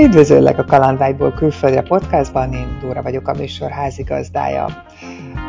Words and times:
Üdvözöllek 0.00 0.58
a 0.58 0.64
Kalandvágyból 0.64 1.32
külföldre 1.32 1.82
podcastban, 1.82 2.52
én 2.52 2.78
Dóra 2.80 3.02
vagyok 3.02 3.28
a 3.28 3.34
műsor 3.34 3.70
házigazdája. 3.70 4.66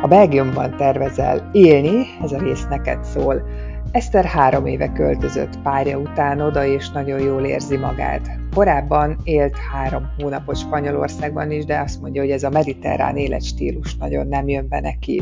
A 0.02 0.08
Belgiumban 0.08 0.78
tervezel 0.78 1.49
élni, 1.52 2.06
ez 2.24 2.31
a 2.31 2.38
rész 2.38 2.65
neked 2.70 3.04
szól. 3.04 3.44
Eszter 3.92 4.26
három 4.26 4.65
éve 4.65 4.92
költözött 4.92 5.60
párja 5.63 5.97
után 5.97 6.42
oda, 6.42 6.65
és 6.65 6.90
nagyon 6.90 7.20
jól 7.20 7.46
érzi 7.46 7.78
magát. 7.78 8.40
Korábban 8.56 9.17
élt 9.24 9.56
három 9.72 10.10
hónapot 10.17 10.58
Spanyolországban 10.58 11.52
is, 11.52 11.66
de 11.66 11.79
azt 11.79 12.02
mondja, 12.02 12.22
hogy 12.22 12.31
ez 12.31 12.44
a 12.44 12.50
mediterrán 12.50 13.18
életstílus 13.18 13.97
nagyon 13.97 14.28
nem 14.28 14.47
jön 14.47 14.68
be 14.70 14.79
neki. 14.79 15.22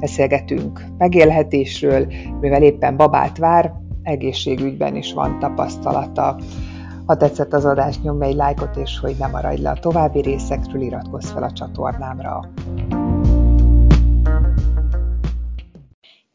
Beszélgetünk 0.00 0.84
megélhetésről, 0.98 2.06
mivel 2.40 2.62
éppen 2.62 2.96
babát 2.96 3.38
vár, 3.38 3.72
egészségügyben 4.02 4.96
is 4.96 5.12
van 5.12 5.38
tapasztalata. 5.38 6.36
Ha 7.06 7.16
tetszett 7.16 7.52
az 7.52 7.64
adás, 7.64 8.00
nyomj 8.00 8.26
egy 8.26 8.34
lájkot, 8.34 8.76
és 8.76 8.98
hogy 8.98 9.16
ne 9.18 9.26
maradj 9.26 9.62
le 9.62 9.70
a 9.70 9.78
további 9.80 10.20
részekről, 10.20 10.82
iratkozz 10.82 11.30
fel 11.30 11.42
a 11.42 11.52
csatornámra. 11.52 12.50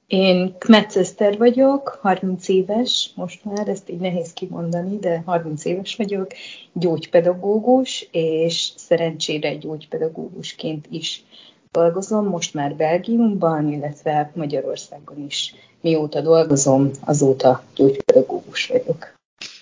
Én 0.07 0.55
Kmetsz 0.57 0.95
Eszter 0.95 1.37
vagyok, 1.37 1.99
30 2.01 2.47
éves, 2.47 3.11
most 3.15 3.45
már 3.45 3.67
ezt 3.67 3.89
így 3.89 3.99
nehéz 3.99 4.33
kimondani, 4.33 4.97
de 4.97 5.21
30 5.25 5.65
éves 5.65 5.95
vagyok, 5.95 6.27
gyógypedagógus, 6.73 8.09
és 8.11 8.71
szerencsére 8.75 9.55
gyógypedagógusként 9.55 10.87
is 10.89 11.23
dolgozom, 11.71 12.25
most 12.25 12.53
már 12.53 12.75
Belgiumban, 12.75 13.71
illetve 13.71 14.31
Magyarországon 14.35 15.25
is. 15.25 15.55
Mióta 15.81 16.21
dolgozom, 16.21 16.89
azóta 17.05 17.63
gyógypedagógus 17.75 18.67
vagyok. 18.67 19.18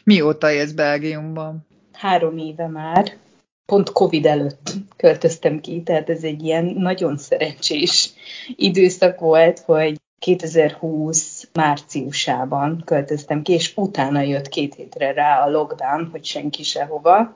Mióta 0.07 0.52
élsz 0.52 0.71
Belgiumban? 0.71 1.67
Három 1.91 2.38
éve 2.38 2.67
már. 2.67 3.17
Pont 3.66 3.91
Covid 3.91 4.25
előtt 4.25 4.73
költöztem 4.97 5.59
ki, 5.59 5.81
tehát 5.83 6.09
ez 6.09 6.23
egy 6.23 6.44
ilyen 6.44 6.66
nagyon 6.66 7.17
szerencsés 7.17 8.14
időszak 8.55 9.19
volt, 9.19 9.59
hogy 9.59 9.95
2020 10.19 11.47
márciusában 11.53 12.81
költöztem 12.86 13.41
ki, 13.41 13.53
és 13.53 13.73
utána 13.75 14.22
jött 14.22 14.47
két 14.47 14.75
hétre 14.75 15.11
rá 15.11 15.45
a 15.45 15.49
lockdown, 15.49 16.08
hogy 16.11 16.25
senki 16.25 16.64
sehova. 16.64 17.36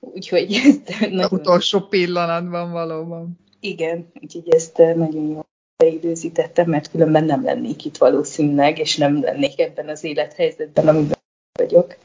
Úgyhogy 0.00 0.52
ezt 0.64 1.00
nagyon... 1.00 1.28
utolsó 1.30 1.80
pillanatban 1.80 2.72
valóban. 2.72 3.38
Igen, 3.60 4.12
úgyhogy 4.22 4.54
ezt 4.54 4.76
nagyon 4.76 5.28
jól 5.28 5.46
beidőzítettem, 5.76 6.68
mert 6.68 6.90
különben 6.90 7.24
nem 7.24 7.44
lennék 7.44 7.84
itt 7.84 7.96
valószínűleg, 7.96 8.78
és 8.78 8.96
nem 8.96 9.22
lennék 9.22 9.60
ebben 9.60 9.88
az 9.88 10.04
élethelyzetben, 10.04 10.88
amiben 10.88 11.16
vagyok. 11.52 11.96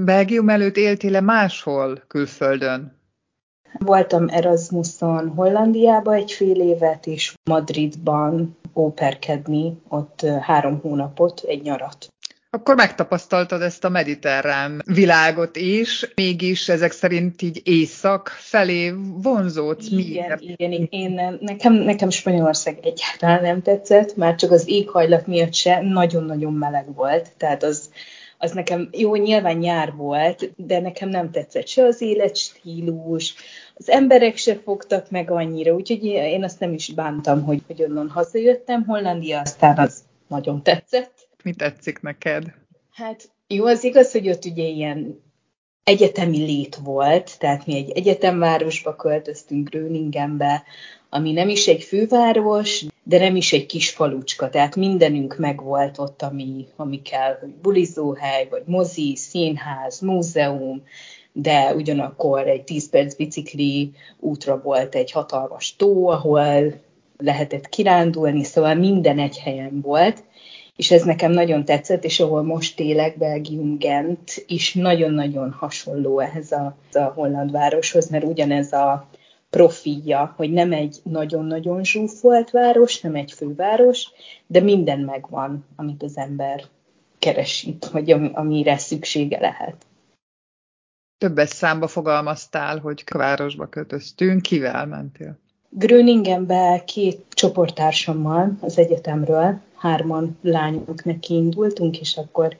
Belgium 0.00 0.48
előtt 0.48 0.76
éltél-e 0.76 1.20
máshol 1.20 2.02
külföldön? 2.08 3.00
Voltam 3.78 4.28
Erasmuson 4.28 5.28
Hollandiába 5.28 6.14
egy 6.14 6.32
fél 6.32 6.60
évet, 6.60 7.06
és 7.06 7.34
Madridban 7.50 8.56
óperkedni, 8.74 9.82
ott 9.88 10.20
három 10.40 10.80
hónapot, 10.80 11.42
egy 11.46 11.62
nyarat. 11.62 12.08
Akkor 12.50 12.74
megtapasztaltad 12.74 13.62
ezt 13.62 13.84
a 13.84 13.88
mediterrán 13.88 14.82
világot 14.84 15.56
is, 15.56 16.12
mégis 16.14 16.68
ezek 16.68 16.92
szerint 16.92 17.42
így 17.42 17.60
észak 17.64 18.28
felé 18.28 18.94
vonzódsz. 19.22 19.90
Igen, 19.90 20.38
igen, 20.40 20.72
igen. 20.72 21.38
Nekem, 21.40 21.72
nekem 21.72 22.10
Spanyolország 22.10 22.78
egyáltalán 22.82 23.42
nem 23.42 23.62
tetszett, 23.62 24.16
már 24.16 24.34
csak 24.34 24.50
az 24.50 24.68
éghajlat 24.68 25.26
miatt 25.26 25.54
se 25.54 25.80
nagyon-nagyon 25.80 26.52
meleg 26.52 26.94
volt, 26.94 27.32
tehát 27.36 27.62
az, 27.62 27.90
az 28.42 28.52
nekem 28.52 28.88
jó, 28.92 29.14
nyilván 29.14 29.56
nyár 29.56 29.94
volt, 29.96 30.52
de 30.56 30.80
nekem 30.80 31.08
nem 31.08 31.30
tetszett 31.30 31.66
se 31.66 31.84
az 31.84 32.00
életstílus, 32.00 33.34
az 33.74 33.90
emberek 33.90 34.36
se 34.36 34.56
fogtak 34.56 35.10
meg 35.10 35.30
annyira, 35.30 35.74
úgyhogy 35.74 36.04
én 36.04 36.44
azt 36.44 36.60
nem 36.60 36.72
is 36.72 36.92
bántam, 36.92 37.42
hogy, 37.42 37.62
hogy 37.66 37.82
onnan 37.82 38.08
hazajöttem. 38.10 38.84
Hollandia 38.84 39.40
aztán 39.40 39.78
az 39.78 40.04
nagyon 40.26 40.62
tetszett. 40.62 41.28
Mi 41.44 41.54
tetszik 41.54 42.00
neked? 42.00 42.54
Hát 42.92 43.30
jó, 43.46 43.66
az 43.66 43.84
igaz, 43.84 44.12
hogy 44.12 44.28
ott 44.28 44.44
ugye 44.44 44.64
ilyen 44.64 45.22
egyetemi 45.84 46.38
lét 46.38 46.76
volt, 46.76 47.38
tehát 47.38 47.66
mi 47.66 47.76
egy 47.76 47.90
egyetemvárosba 47.90 48.96
költöztünk 48.96 49.68
Gröningenbe, 49.68 50.62
ami 51.14 51.32
nem 51.32 51.48
is 51.48 51.66
egy 51.66 51.82
főváros, 51.82 52.84
de 53.02 53.18
nem 53.18 53.36
is 53.36 53.52
egy 53.52 53.66
kis 53.66 53.90
falucska, 53.90 54.50
tehát 54.50 54.76
mindenünk 54.76 55.38
megvolt 55.38 55.98
ott, 55.98 56.22
ami, 56.22 56.66
ami 56.76 57.02
kell, 57.02 57.38
hogy 57.40 57.48
bulizóhely, 57.48 58.46
vagy 58.50 58.62
mozi, 58.66 59.16
színház, 59.16 60.00
múzeum, 60.00 60.82
de 61.32 61.74
ugyanakkor 61.74 62.48
egy 62.48 62.62
10 62.62 62.90
perc 62.90 63.14
bicikli 63.14 63.90
útra 64.18 64.60
volt 64.62 64.94
egy 64.94 65.10
hatalmas 65.10 65.76
tó, 65.76 66.08
ahol 66.08 66.80
lehetett 67.16 67.68
kirándulni, 67.68 68.44
szóval 68.44 68.74
minden 68.74 69.18
egy 69.18 69.38
helyen 69.38 69.80
volt, 69.80 70.22
és 70.76 70.90
ez 70.90 71.02
nekem 71.02 71.30
nagyon 71.30 71.64
tetszett, 71.64 72.04
és 72.04 72.20
ahol 72.20 72.42
most 72.42 72.80
élek, 72.80 73.18
Belgium 73.18 73.78
Gent 73.78 74.44
is 74.46 74.74
nagyon-nagyon 74.74 75.52
hasonló 75.52 76.20
ehhez 76.20 76.52
a, 76.52 76.76
a 76.92 77.02
holland 77.02 77.50
városhoz, 77.50 78.10
mert 78.10 78.24
ugyanez 78.24 78.72
a 78.72 79.08
profilja, 79.56 80.34
hogy 80.36 80.50
nem 80.52 80.72
egy 80.72 81.00
nagyon-nagyon 81.02 81.84
zsúfolt 81.84 82.50
város, 82.50 83.00
nem 83.00 83.14
egy 83.14 83.32
főváros, 83.32 84.10
de 84.46 84.60
minden 84.60 85.00
megvan, 85.00 85.64
amit 85.76 86.02
az 86.02 86.16
ember 86.16 86.64
keresít, 87.18 87.86
vagy 87.86 88.10
amire 88.32 88.76
szüksége 88.76 89.40
lehet. 89.40 89.76
Többes 91.18 91.48
számba 91.48 91.86
fogalmaztál, 91.86 92.78
hogy 92.78 93.04
városba 93.14 93.66
költöztünk. 93.66 94.42
Kivel 94.42 94.86
mentél? 94.86 95.38
Gröningenbe 95.68 96.82
két 96.86 97.24
csoporttársammal 97.30 98.56
az 98.60 98.78
egyetemről, 98.78 99.60
hárman 99.76 100.38
lányoknak 100.42 101.20
kiindultunk, 101.20 102.00
és 102.00 102.16
akkor 102.16 102.56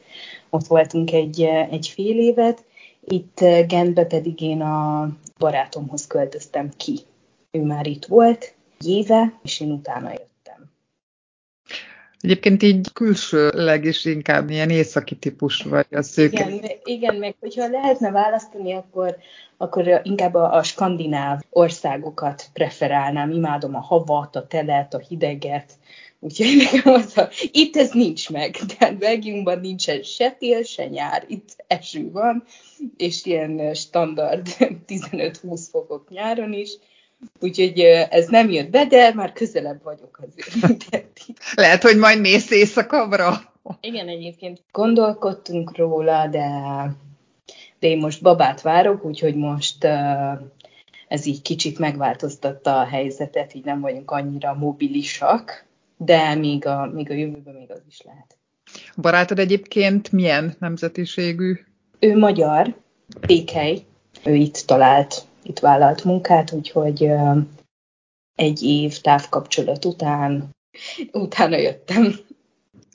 ott 0.51 0.67
voltunk 0.67 1.13
egy, 1.13 1.43
egy 1.71 1.89
fél 1.89 2.19
évet. 2.19 2.65
Itt 3.05 3.41
Gentbe 3.67 4.05
pedig 4.05 4.41
én 4.41 4.61
a 4.61 5.09
barátomhoz 5.43 6.07
költöztem 6.07 6.71
ki. 6.77 6.99
Ő 7.51 7.63
már 7.63 7.87
itt 7.87 8.05
volt, 8.05 8.55
éve, 8.85 9.39
és 9.43 9.61
én 9.61 9.71
utána 9.71 10.11
jöttem. 10.11 10.71
Egyébként 12.21 12.63
így 12.63 12.93
külsőleg 12.93 13.85
is 13.85 14.05
inkább 14.05 14.51
ilyen 14.51 14.71
északi 14.71 15.17
típus 15.17 15.63
vagy 15.63 15.87
a 15.91 16.03
szőke. 16.03 16.51
Igen, 16.51 16.71
igen, 16.85 17.15
meg 17.15 17.35
hogyha 17.41 17.69
lehetne 17.69 18.11
választani, 18.11 18.73
akkor, 18.73 19.17
akkor 19.57 20.01
inkább 20.03 20.35
a, 20.35 20.55
a 20.55 20.63
skandináv 20.63 21.41
országokat 21.51 22.51
preferálnám. 22.53 23.31
Imádom 23.31 23.75
a 23.75 23.81
havat, 23.81 24.37
a 24.37 24.47
telet, 24.47 24.95
a 24.95 24.99
hideget. 24.99 25.73
Úgyhogy 26.25 26.57
nekem 26.57 26.93
az 26.93 27.19
a, 27.19 27.29
itt 27.53 27.77
ez 27.77 27.91
nincs 27.91 28.31
meg. 28.31 28.57
Tehát 28.57 28.99
Belgiumban 28.99 29.61
nincsen 29.61 30.03
se 30.03 30.31
tél, 30.31 30.63
se 30.63 30.87
nyár. 30.87 31.25
Itt 31.29 31.65
eső 31.67 32.11
van, 32.11 32.45
és 32.97 33.25
ilyen 33.25 33.75
standard 33.75 34.47
15-20 34.89 35.67
fokok 35.71 36.09
nyáron 36.09 36.53
is 36.53 36.79
Úgyhogy 37.41 37.81
ez 38.11 38.29
nem 38.29 38.51
jött 38.51 38.71
be, 38.71 38.85
de 38.85 39.15
már 39.15 39.33
közelebb 39.33 39.83
vagyok 39.83 40.21
azért. 40.27 40.81
Lehet, 41.55 41.83
hogy 41.83 41.97
majd 41.97 42.21
mész 42.21 42.51
éjszakabbra. 42.51 43.53
Igen, 43.81 44.09
egyébként 44.09 44.63
gondolkodtunk 44.73 45.77
róla, 45.77 46.27
de, 46.27 46.49
de 47.79 47.89
én 47.89 47.99
most 47.99 48.23
babát 48.23 48.61
várok, 48.61 49.05
úgyhogy 49.05 49.35
most 49.35 49.85
ez 51.09 51.27
így 51.27 51.43
kicsit 51.43 51.79
megváltoztatta 51.79 52.81
a 52.81 52.85
helyzetet, 52.85 53.55
így 53.55 53.65
nem 53.65 53.81
vagyunk 53.81 54.11
annyira 54.11 54.55
mobilisak, 54.55 55.67
de 56.05 56.35
még 56.35 56.67
a, 56.67 56.91
még 56.93 57.11
a 57.11 57.15
jövőben 57.15 57.55
még 57.55 57.71
az 57.71 57.83
is 57.89 58.03
lehet. 58.05 58.39
A 58.75 59.01
barátod 59.01 59.39
egyébként 59.39 60.13
milyen 60.13 60.55
nemzetiségű? 60.59 61.59
Ő 61.99 62.19
magyar, 62.19 62.75
Pékely, 63.21 63.85
ő 64.25 64.35
itt 64.35 64.63
talált 64.67 65.27
itt 65.43 65.59
vállalt 65.59 66.05
munkát, 66.05 66.53
úgyhogy 66.53 67.11
egy 68.35 68.63
év 68.63 69.01
távkapcsolat 69.01 69.85
után 69.85 70.51
utána 71.13 71.57
jöttem. 71.57 72.15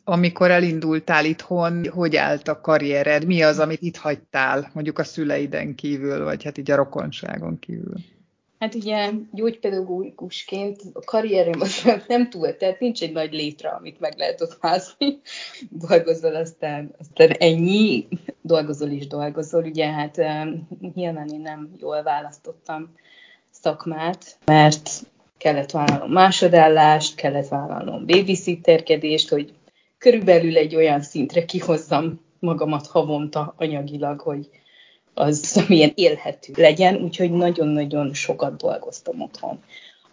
Amikor 0.04 0.52
elindultál 0.52 1.26
itthon, 1.26 1.90
hogy 1.90 2.16
állt 2.16 2.48
a 2.48 2.62
karriered? 2.62 3.26
Mi 3.26 3.42
az, 3.42 3.60
amit 3.60 3.82
itt 3.82 3.98
hagytál, 3.98 4.72
mondjuk 4.74 5.00
a 5.00 5.04
szüleiden 5.04 5.76
kívül, 5.76 6.24
vagy 6.24 6.44
hát 6.44 6.58
így 6.58 6.72
a 6.72 6.76
rokonságon 6.76 7.60
kívül? 7.60 7.96
Hát 8.60 8.76
ugye 8.76 9.10
gyógypedagógusként 9.32 10.82
a 10.94 11.00
karrierem 11.00 11.62
az 11.62 11.84
nem 12.08 12.30
túl, 12.30 12.56
tehát 12.56 12.80
nincs 12.80 13.02
egy 13.02 13.12
nagy 13.12 13.34
létre, 13.34 13.70
amit 13.70 14.00
meg 14.00 14.14
lehet 14.18 14.42
ott 14.42 14.58
mászni. 14.62 15.20
Dolgozol, 15.70 16.36
aztán, 16.36 16.96
aztán 17.00 17.30
ennyi, 17.30 18.08
dolgozol 18.42 18.90
is 18.90 19.08
dolgozol. 19.08 19.64
Ugye 19.64 19.92
hát 19.92 20.16
nyilván 20.94 21.30
én 21.30 21.42
nem 21.42 21.74
jól 21.80 22.04
választottam 22.04 22.94
szakmát, 23.50 24.38
mert 24.46 24.90
kellett 25.38 25.72
vállalnom 25.72 26.12
másodállást, 26.12 27.16
kellett 27.16 27.48
vállalnom 27.48 28.06
babysitterkedést, 28.06 29.30
hogy 29.30 29.54
körülbelül 29.98 30.58
egy 30.58 30.76
olyan 30.76 31.02
szintre 31.02 31.46
kihozzam 31.46 32.22
magamat 32.40 32.88
havonta 32.88 33.54
anyagilag, 33.58 34.20
hogy 34.20 34.50
az 35.18 35.58
amilyen 35.68 35.92
élhető 35.96 36.54
legyen, 36.56 36.96
úgyhogy 36.96 37.32
nagyon-nagyon 37.32 38.14
sokat 38.14 38.58
dolgoztam 38.58 39.22
otthon 39.22 39.60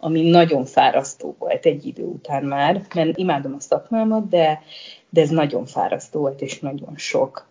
ami 0.05 0.29
nagyon 0.29 0.65
fárasztó 0.65 1.35
volt 1.39 1.65
egy 1.65 1.85
idő 1.85 2.03
után 2.03 2.43
már, 2.43 2.81
mert 2.93 3.17
imádom 3.17 3.53
a 3.53 3.59
szakmámat, 3.59 4.29
de, 4.29 4.61
de 5.09 5.21
ez 5.21 5.29
nagyon 5.29 5.65
fárasztó 5.65 6.19
volt, 6.19 6.41
és 6.41 6.59
nagyon 6.59 6.93
sok. 6.95 7.47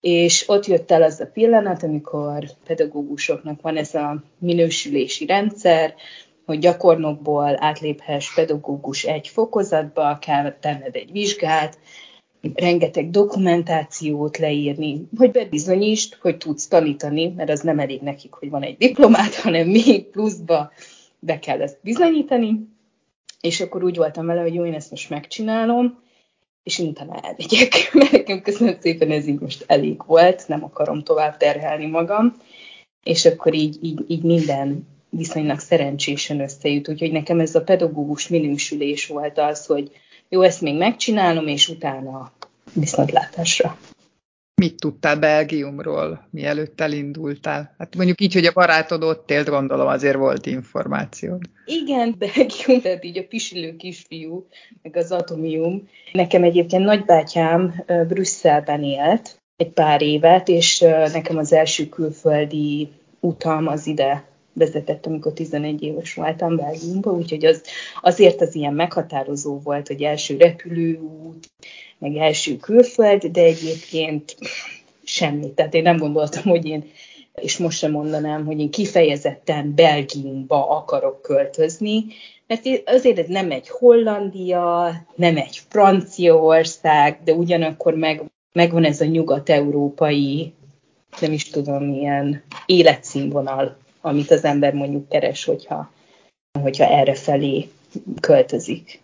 És 0.00 0.48
ott 0.48 0.66
jött 0.66 0.90
el 0.90 1.02
az 1.02 1.20
a 1.20 1.30
pillanat, 1.32 1.82
amikor 1.82 2.44
pedagógusoknak 2.66 3.60
van 3.60 3.76
ez 3.76 3.94
a 3.94 4.22
minősülési 4.38 5.26
rendszer, 5.26 5.94
hogy 6.46 6.58
gyakornokból 6.58 7.56
átléphess 7.58 8.34
pedagógus 8.34 9.04
egy 9.04 9.28
fokozatba, 9.28 10.18
kell 10.20 10.58
tenned 10.60 10.96
egy 10.96 11.12
vizsgát, 11.12 11.78
rengeteg 12.54 13.10
dokumentációt 13.10 14.38
leírni, 14.38 15.08
hogy 15.16 15.30
bebizonyítsd, 15.30 16.14
hogy 16.20 16.36
tudsz 16.36 16.66
tanítani, 16.66 17.32
mert 17.36 17.50
az 17.50 17.60
nem 17.60 17.78
elég 17.78 18.00
nekik, 18.00 18.32
hogy 18.32 18.50
van 18.50 18.62
egy 18.62 18.76
diplomát, 18.76 19.34
hanem 19.34 19.68
még 19.68 20.04
pluszba 20.04 20.72
be 21.18 21.38
kell 21.38 21.62
ezt 21.62 21.78
bizonyítani, 21.82 22.68
és 23.40 23.60
akkor 23.60 23.84
úgy 23.84 23.96
voltam 23.96 24.26
vele, 24.26 24.40
hogy 24.40 24.54
jó, 24.54 24.64
én 24.64 24.74
ezt 24.74 24.90
most 24.90 25.10
megcsinálom, 25.10 25.98
és 26.62 26.78
utána 26.78 27.20
elmegyek, 27.20 27.72
mert 27.92 28.10
nekem 28.10 28.42
köszönöm 28.42 28.76
szépen 28.80 29.10
ez 29.10 29.26
így 29.26 29.40
most 29.40 29.64
elég 29.66 30.02
volt, 30.06 30.48
nem 30.48 30.64
akarom 30.64 31.02
tovább 31.02 31.36
terhelni 31.36 31.86
magam, 31.86 32.36
és 33.02 33.24
akkor 33.24 33.54
így, 33.54 33.78
így, 33.82 34.04
így 34.08 34.22
minden 34.22 34.88
viszonylag 35.10 35.58
szerencsésen 35.58 36.40
összejut, 36.40 36.88
úgyhogy 36.88 37.12
nekem 37.12 37.40
ez 37.40 37.54
a 37.54 37.62
pedagógus 37.62 38.28
minősülés 38.28 39.06
volt 39.06 39.38
az, 39.38 39.66
hogy 39.66 39.90
jó, 40.32 40.42
ezt 40.42 40.60
még 40.60 40.76
megcsinálom, 40.76 41.46
és 41.46 41.68
utána 41.68 42.32
viszontlátásra. 42.72 43.78
Mit 44.54 44.80
tudtál 44.80 45.18
Belgiumról, 45.18 46.26
mielőtt 46.30 46.80
elindultál? 46.80 47.74
Hát 47.78 47.96
mondjuk 47.96 48.20
így, 48.20 48.34
hogy 48.34 48.44
a 48.44 48.52
barátod 48.52 49.02
ott 49.02 49.30
élt, 49.30 49.48
gondolom 49.48 49.86
azért 49.86 50.16
volt 50.16 50.46
információ. 50.46 51.38
Igen, 51.64 52.14
Belgium, 52.18 52.80
tehát 52.80 53.04
így 53.04 53.18
a 53.18 53.26
pisilő 53.28 53.76
kisfiú, 53.76 54.46
meg 54.82 54.96
az 54.96 55.12
atomium. 55.12 55.88
Nekem 56.12 56.42
egyébként 56.42 56.84
nagybátyám 56.84 57.84
Brüsszelben 58.08 58.82
élt 58.82 59.38
egy 59.56 59.70
pár 59.70 60.02
évet, 60.02 60.48
és 60.48 60.78
nekem 61.12 61.36
az 61.36 61.52
első 61.52 61.88
külföldi 61.88 62.88
utam 63.20 63.66
az 63.66 63.86
ide 63.86 64.24
vezetett, 64.52 65.06
amikor 65.06 65.32
11 65.32 65.82
éves 65.82 66.14
voltam 66.14 66.56
Belgiumba, 66.56 67.10
úgyhogy 67.10 67.44
az, 67.44 67.62
azért 68.00 68.40
az 68.40 68.54
ilyen 68.54 68.74
meghatározó 68.74 69.58
volt, 69.58 69.86
hogy 69.86 70.02
első 70.02 70.36
repülőút, 70.36 71.50
meg 71.98 72.16
első 72.16 72.56
külföld, 72.56 73.24
de 73.24 73.40
egyébként 73.40 74.36
semmi. 75.04 75.52
Tehát 75.54 75.74
én 75.74 75.82
nem 75.82 75.96
gondoltam, 75.96 76.42
hogy 76.42 76.66
én, 76.66 76.84
és 77.34 77.58
most 77.58 77.78
sem 77.78 77.90
mondanám, 77.90 78.46
hogy 78.46 78.60
én 78.60 78.70
kifejezetten 78.70 79.74
Belgiumba 79.74 80.68
akarok 80.68 81.22
költözni, 81.22 82.04
mert 82.46 82.66
azért 82.86 83.18
ez 83.18 83.26
nem 83.26 83.50
egy 83.50 83.68
Hollandia, 83.68 84.92
nem 85.14 85.36
egy 85.36 85.60
Franciaország, 85.68 87.20
de 87.24 87.32
ugyanakkor 87.32 87.94
meg, 87.94 88.22
megvan 88.52 88.84
ez 88.84 89.00
a 89.00 89.04
nyugat-európai, 89.04 90.52
nem 91.20 91.32
is 91.32 91.50
tudom, 91.50 91.84
milyen 91.84 92.42
életszínvonal, 92.66 93.76
amit 94.00 94.30
az 94.30 94.44
ember 94.44 94.72
mondjuk 94.72 95.08
keres, 95.08 95.44
hogyha, 95.44 95.90
hogyha 96.60 96.84
erre 96.84 97.14
felé 97.14 97.68
költözik. 98.20 99.00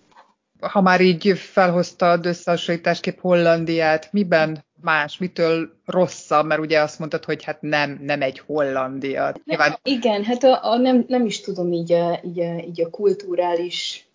Ha 0.60 0.80
már 0.80 1.00
így 1.00 1.38
felhoztad 1.38 2.26
összehasonlításképp 2.26 3.18
Hollandiát, 3.18 4.12
miben 4.12 4.64
más, 4.80 5.18
mitől 5.18 5.70
rosszabb, 5.84 6.46
mert 6.46 6.60
ugye 6.60 6.80
azt 6.80 6.98
mondtad, 6.98 7.24
hogy 7.24 7.44
hát 7.44 7.62
nem, 7.62 7.98
nem 8.02 8.22
egy 8.22 8.38
Hollandia. 8.38 9.34
Nyilván... 9.44 9.78
Igen, 9.82 10.24
hát 10.24 10.44
a, 10.44 10.64
a, 10.64 10.76
nem, 10.76 11.04
nem 11.08 11.26
is 11.26 11.40
tudom 11.40 11.72
így 11.72 11.92
a, 11.92 12.20
így, 12.24 12.40
a, 12.40 12.58
így 12.58 12.80
a 12.80 12.90
kulturális 12.90 14.05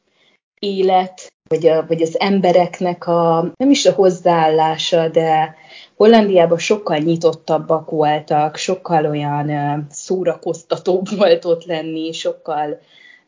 élet, 0.62 1.34
vagy, 1.50 1.68
a, 1.68 1.86
vagy 1.88 2.02
az 2.02 2.20
embereknek 2.20 3.08
a, 3.08 3.52
nem 3.58 3.70
is 3.70 3.86
a 3.86 3.94
hozzáállása, 3.94 5.08
de 5.10 5.56
Hollandiában 5.96 6.58
sokkal 6.58 6.98
nyitottabbak 6.98 7.90
voltak, 7.90 8.56
sokkal 8.56 9.06
olyan 9.06 9.88
szórakoztatóbb 9.90 11.18
volt 11.18 11.46
ott 11.46 11.66
lenni, 11.66 12.12
sokkal 12.12 12.80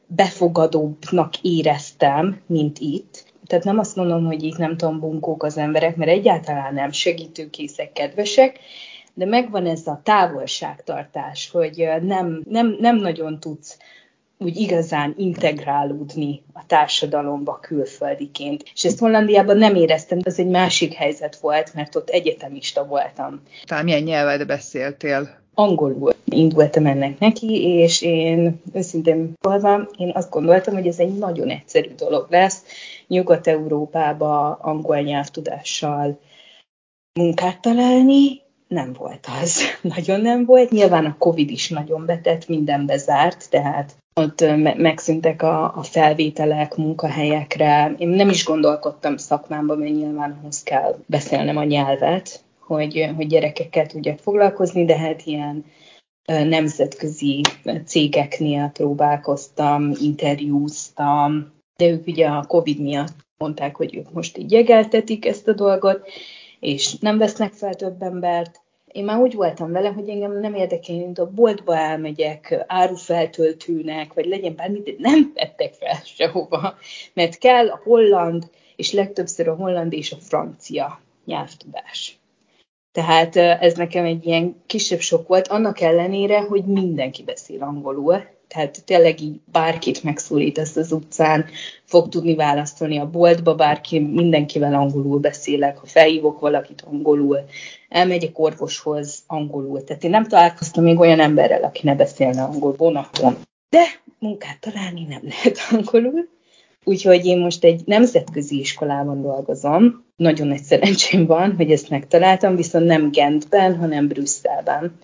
befogadóbbnak 0.07 1.33
éreztem, 1.41 2.41
mint 2.45 2.79
itt. 2.79 3.33
Tehát 3.45 3.63
nem 3.63 3.79
azt 3.79 3.95
mondom, 3.95 4.25
hogy 4.25 4.43
itt 4.43 4.57
nem 4.57 4.77
tudom, 4.77 4.99
bunkók 4.99 5.43
az 5.43 5.57
emberek, 5.57 5.95
mert 5.95 6.11
egyáltalán 6.11 6.73
nem 6.73 6.91
segítőkészek, 6.91 7.93
kedvesek, 7.93 8.59
de 9.13 9.25
megvan 9.25 9.65
ez 9.65 9.87
a 9.87 10.01
távolságtartás, 10.03 11.49
hogy 11.51 11.89
nem, 12.01 12.41
nem, 12.49 12.75
nem 12.79 12.95
nagyon 12.95 13.39
tudsz 13.39 13.77
úgy 14.43 14.57
igazán 14.57 15.13
integrálódni 15.17 16.43
a 16.53 16.65
társadalomba 16.67 17.59
külföldiként. 17.61 18.63
És 18.73 18.85
ezt 18.85 18.99
Hollandiában 18.99 19.57
nem 19.57 19.75
éreztem, 19.75 20.17
de 20.17 20.29
ez 20.29 20.39
egy 20.39 20.47
másik 20.47 20.93
helyzet 20.93 21.35
volt, 21.35 21.73
mert 21.73 21.95
ott 21.95 22.09
egyetemista 22.09 22.85
voltam. 22.85 23.41
Tehát 23.65 23.83
milyen 23.83 24.03
nyelvet 24.03 24.47
beszéltél? 24.47 25.41
angolul 25.53 26.13
indultam 26.25 26.85
ennek 26.85 27.19
neki, 27.19 27.63
és 27.63 28.01
én 28.01 28.61
őszintén 28.73 29.33
szólva, 29.41 29.89
én 29.97 30.11
azt 30.13 30.29
gondoltam, 30.29 30.73
hogy 30.73 30.87
ez 30.87 30.99
egy 30.99 31.17
nagyon 31.17 31.49
egyszerű 31.49 31.89
dolog 31.95 32.27
lesz. 32.29 32.63
Nyugat-Európába 33.07 34.51
angol 34.51 34.99
nyelvtudással 34.99 36.19
munkát 37.19 37.61
találni, 37.61 38.41
nem 38.67 38.93
volt 38.93 39.27
az. 39.41 39.61
Nagyon 39.95 40.21
nem 40.21 40.45
volt. 40.45 40.69
Nyilván 40.69 41.05
a 41.05 41.15
Covid 41.17 41.49
is 41.49 41.69
nagyon 41.69 42.05
betett, 42.05 42.47
minden 42.47 42.85
bezárt, 42.85 43.49
tehát 43.49 43.95
ott 44.13 44.45
megszűntek 44.77 45.41
a, 45.41 45.77
a 45.77 45.83
felvételek 45.83 46.75
munkahelyekre. 46.75 47.95
Én 47.97 48.07
nem 48.07 48.29
is 48.29 48.45
gondolkodtam 48.45 49.17
szakmámban, 49.17 49.77
mert 49.77 49.93
nyilván 49.93 50.37
ahhoz 50.39 50.63
kell 50.63 50.95
beszélnem 51.05 51.57
a 51.57 51.63
nyelvet, 51.63 52.43
hogy, 52.59 53.09
hogy 53.15 53.27
gyerekekkel 53.27 53.85
tudjak 53.85 54.19
foglalkozni, 54.19 54.85
de 54.85 54.97
hát 54.97 55.21
ilyen 55.25 55.65
nemzetközi 56.25 57.41
cégeknél 57.85 58.69
próbálkoztam, 58.73 59.91
interjúztam, 60.01 61.51
de 61.75 61.87
ők 61.87 62.07
ugye 62.07 62.27
a 62.27 62.45
Covid 62.47 62.79
miatt 62.79 63.15
mondták, 63.37 63.75
hogy 63.75 63.95
ők 63.95 64.13
most 64.13 64.37
így 64.37 64.51
jegeltetik 64.51 65.25
ezt 65.25 65.47
a 65.47 65.53
dolgot, 65.53 66.07
és 66.59 66.97
nem 66.99 67.17
vesznek 67.17 67.51
fel 67.51 67.73
több 67.73 68.01
embert. 68.01 68.61
Én 68.93 69.03
már 69.03 69.19
úgy 69.19 69.33
voltam 69.33 69.71
vele, 69.71 69.89
hogy 69.89 70.09
engem 70.09 70.39
nem 70.39 70.53
érdekel, 70.53 70.95
mint 70.95 71.19
a 71.19 71.29
boltba 71.29 71.77
elmegyek 71.77 72.63
árufeltöltőnek, 72.67 74.13
vagy 74.13 74.25
legyen 74.25 74.55
bármi, 74.55 74.79
de 74.79 74.91
nem 74.97 75.31
vettek 75.33 75.73
fel 75.73 75.99
sehova, 76.03 76.77
mert 77.13 77.37
kell 77.37 77.69
a 77.69 77.81
holland, 77.83 78.49
és 78.75 78.91
legtöbbször 78.91 79.47
a 79.47 79.55
holland 79.55 79.93
és 79.93 80.11
a 80.11 80.17
francia 80.17 81.01
nyelvtudás. 81.25 82.17
Tehát 82.91 83.35
ez 83.35 83.73
nekem 83.73 84.05
egy 84.05 84.25
ilyen 84.25 84.63
kisebb 84.65 84.99
sok 84.99 85.27
volt, 85.27 85.47
annak 85.47 85.81
ellenére, 85.81 86.41
hogy 86.41 86.65
mindenki 86.65 87.23
beszél 87.23 87.61
angolul, 87.61 88.23
tehát 88.53 88.83
tényleg 88.85 89.21
így 89.21 89.39
bárkit 89.51 90.03
megszólít 90.03 90.57
ezt 90.57 90.77
az 90.77 90.91
utcán, 90.91 91.45
fog 91.85 92.09
tudni 92.09 92.35
választani 92.35 92.97
a 92.97 93.09
boltba, 93.09 93.55
bárki, 93.55 93.99
mindenkivel 93.99 94.73
angolul 94.73 95.19
beszélek, 95.19 95.77
ha 95.77 95.85
felhívok 95.85 96.39
valakit 96.39 96.81
angolul, 96.81 97.39
elmegyek 97.89 98.39
orvoshoz 98.39 99.23
angolul. 99.27 99.83
Tehát 99.83 100.03
én 100.03 100.09
nem 100.09 100.27
találkoztam 100.27 100.83
még 100.83 100.99
olyan 100.99 101.19
emberrel, 101.19 101.63
aki 101.63 101.81
ne 101.83 101.95
beszélne 101.95 102.43
angol 102.43 102.73
vonaton. 102.77 103.37
De 103.69 103.83
munkát 104.19 104.59
találni 104.59 105.05
nem 105.09 105.21
lehet 105.23 105.57
angolul. 105.71 106.29
Úgyhogy 106.83 107.25
én 107.25 107.39
most 107.39 107.63
egy 107.63 107.81
nemzetközi 107.85 108.59
iskolában 108.59 109.21
dolgozom. 109.21 110.05
Nagyon 110.15 110.47
nagy 110.47 110.63
szerencsém 110.63 111.25
van, 111.25 111.55
hogy 111.55 111.71
ezt 111.71 111.89
megtaláltam, 111.89 112.55
viszont 112.55 112.85
nem 112.85 113.11
Gentben, 113.11 113.77
hanem 113.77 114.07
Brüsszelben. 114.07 114.97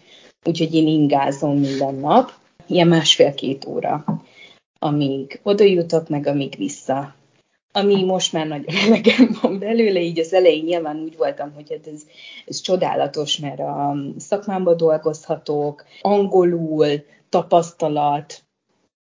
Úgyhogy 0.46 0.74
én 0.74 0.88
ingázom 0.88 1.60
minden 1.60 1.96
nap, 1.96 2.32
ilyen 2.70 2.88
másfél-két 2.88 3.66
óra, 3.66 4.06
amíg 4.80 5.40
oda 5.44 5.64
jutok, 5.64 6.10
meg 6.10 6.28
amíg 6.28 6.58
vissza. 6.58 7.16
Ami 7.72 8.04
most 8.04 8.34
már 8.34 8.48
nagyon 8.48 8.76
elegem 8.86 9.38
van 9.42 9.60
belőle, 9.60 10.00
így 10.00 10.20
az 10.20 10.34
elején 10.34 10.64
nyilván 10.64 10.98
úgy 10.98 11.18
voltam, 11.18 11.54
hogy 11.54 11.70
hát 11.70 11.88
ez, 11.94 12.02
ez 12.46 12.62
csodálatos, 12.62 13.38
mert 13.38 13.60
a 13.60 13.96
szakmámba 14.18 14.74
dolgozhatok, 14.74 15.86
angolul, 16.02 17.04
tapasztalat, 17.30 18.44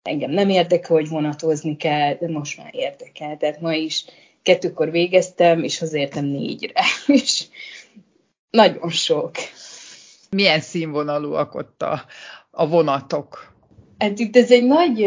engem 0.01 0.31
nem 0.31 0.49
érdekel, 0.49 0.95
hogy 0.95 1.09
vonatozni 1.09 1.77
kell, 1.77 2.13
de 2.13 2.29
most 2.29 2.57
már 2.57 2.75
érdekel. 2.75 3.37
Tehát 3.37 3.61
ma 3.61 3.73
is 3.73 4.05
kettőkor 4.41 4.91
végeztem, 4.91 5.63
és 5.63 5.79
nem 6.13 6.25
négyre. 6.25 6.83
És 7.07 7.45
nagyon 8.49 8.89
sok. 8.89 9.31
Milyen 10.29 10.59
színvonalúak 10.59 11.55
ott 11.55 11.81
a, 11.81 12.05
a 12.55 12.67
vonatok? 12.67 13.53
Hát 13.97 14.19
itt 14.19 14.35
ez 14.35 14.51
egy 14.51 14.65
nagy, 14.65 14.99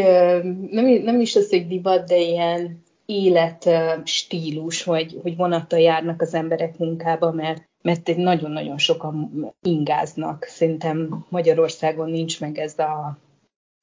nem, 0.70 0.86
nem 0.86 1.20
is 1.20 1.36
az, 1.36 1.50
hogy 1.50 1.66
divat, 1.66 2.08
de 2.08 2.16
ilyen 2.16 2.82
életstílus, 3.06 4.82
hogy, 4.82 5.18
hogy 5.22 5.36
vonattal 5.36 5.78
járnak 5.78 6.20
az 6.20 6.34
emberek 6.34 6.78
munkába, 6.78 7.32
mert 7.32 7.66
mert 7.82 8.16
nagyon-nagyon 8.16 8.78
sokan 8.78 9.30
ingáznak. 9.62 10.44
Szerintem 10.44 11.26
Magyarországon 11.28 12.10
nincs 12.10 12.40
meg 12.40 12.58
ez 12.58 12.78
a, 12.78 13.18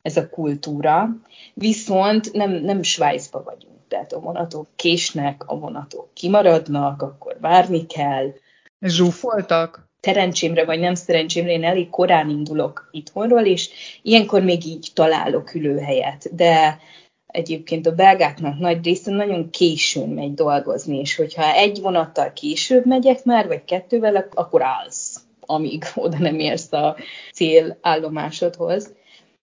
ez 0.02 0.18
a 0.18 0.30
kultúra. 0.30 1.10
Viszont 1.54 2.34
nem, 2.34 2.52
nem 2.52 2.82
Svájcba 2.82 3.44
vagyunk. 3.44 3.88
Tehát 3.88 4.14
a 4.14 4.20
vonatok 4.20 4.68
késnek, 4.76 5.44
a 5.46 5.60
vonatok 5.60 6.14
kimaradnak, 6.14 7.02
akkor 7.02 7.38
várni 7.40 7.86
kell. 7.86 8.34
Zsúfoltak? 8.80 9.85
Szerencsémre 10.06 10.66
vagy 10.66 10.80
nem 10.80 10.96
szerencsémre, 10.96 11.52
én 11.52 11.64
elég 11.64 11.90
korán 11.90 12.30
indulok 12.30 12.90
itthonról, 12.92 13.46
és 13.46 13.70
ilyenkor 14.02 14.42
még 14.42 14.66
így 14.66 14.88
találok 14.94 15.54
ülőhelyet. 15.54 16.36
De 16.36 16.80
egyébként 17.28 17.88
a 17.88 17.96
belgáknak 17.96 18.60
nagy 18.60 18.84
része 18.84 19.12
nagyon 19.12 19.50
későn 19.50 20.10
megy 20.10 20.34
dolgozni, 20.34 20.98
és 20.98 21.16
hogyha 21.16 21.54
egy 21.54 21.82
vonattal 21.82 22.34
később 22.34 22.86
megyek 22.86 23.24
már, 23.24 23.48
vagy 23.48 23.64
kettővel, 23.64 24.28
akkor 24.34 24.64
állsz, 24.64 25.20
amíg 25.40 25.84
oda 25.96 26.18
nem 26.18 26.40
érsz 26.40 26.74
a 26.74 26.96
célállomásodhoz. 27.34 28.94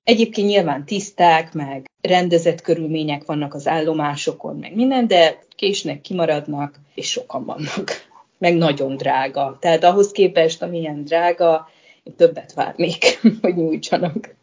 Egyébként 0.04 0.48
nyilván 0.48 0.84
tiszták, 0.84 1.52
meg 1.52 1.90
rendezett 2.00 2.60
körülmények 2.60 3.24
vannak 3.24 3.54
az 3.54 3.66
állomásokon, 3.66 4.56
meg 4.56 4.74
minden, 4.74 5.06
de 5.06 5.38
késnek, 5.56 6.00
kimaradnak, 6.00 6.74
és 6.94 7.10
sokan 7.10 7.44
vannak. 7.44 8.10
Meg 8.42 8.56
nagyon 8.56 8.96
drága. 8.96 9.56
Tehát 9.60 9.84
ahhoz 9.84 10.10
képest, 10.10 10.62
amilyen 10.62 11.04
drága, 11.04 11.68
én 12.02 12.14
többet 12.16 12.52
várnék, 12.54 13.20
hogy 13.42 13.56
nyújtsanak. 13.56 14.34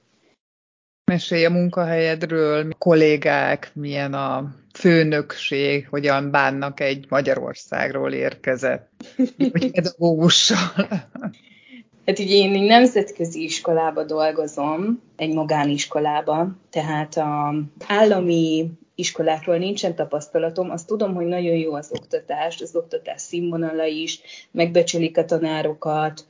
Mesélj 1.12 1.46
a 1.46 1.50
munkahelyedről, 1.50 2.74
kollégák, 2.78 3.72
milyen 3.74 4.14
a 4.14 4.56
főnökség, 4.74 5.88
hogyan 5.90 6.32
bánnak 6.32 6.80
egy 6.80 7.06
Magyarországról 7.10 8.12
érkezett 8.12 8.90
pedagógussal. 9.72 10.74
Hát 12.06 12.20
ugye 12.20 12.36
én 12.36 12.54
egy 12.54 12.68
nemzetközi 12.68 13.44
iskolába 13.44 14.04
dolgozom, 14.04 15.02
egy 15.16 15.34
magániskolába, 15.34 16.48
tehát 16.70 17.18
a 17.18 17.56
állami 17.88 18.72
iskolákról 19.00 19.58
nincsen 19.58 19.96
tapasztalatom, 19.96 20.70
azt 20.70 20.88
tudom, 20.88 21.14
hogy 21.16 21.26
nagyon 21.26 21.56
jó 21.56 21.74
az 21.74 21.92
oktatás, 21.92 22.62
az 22.62 22.76
oktatás 22.76 23.22
színvonala 23.22 23.86
is, 23.86 24.22
megbecsülik 24.52 25.18
a 25.18 25.26
tanárokat, 25.26 26.26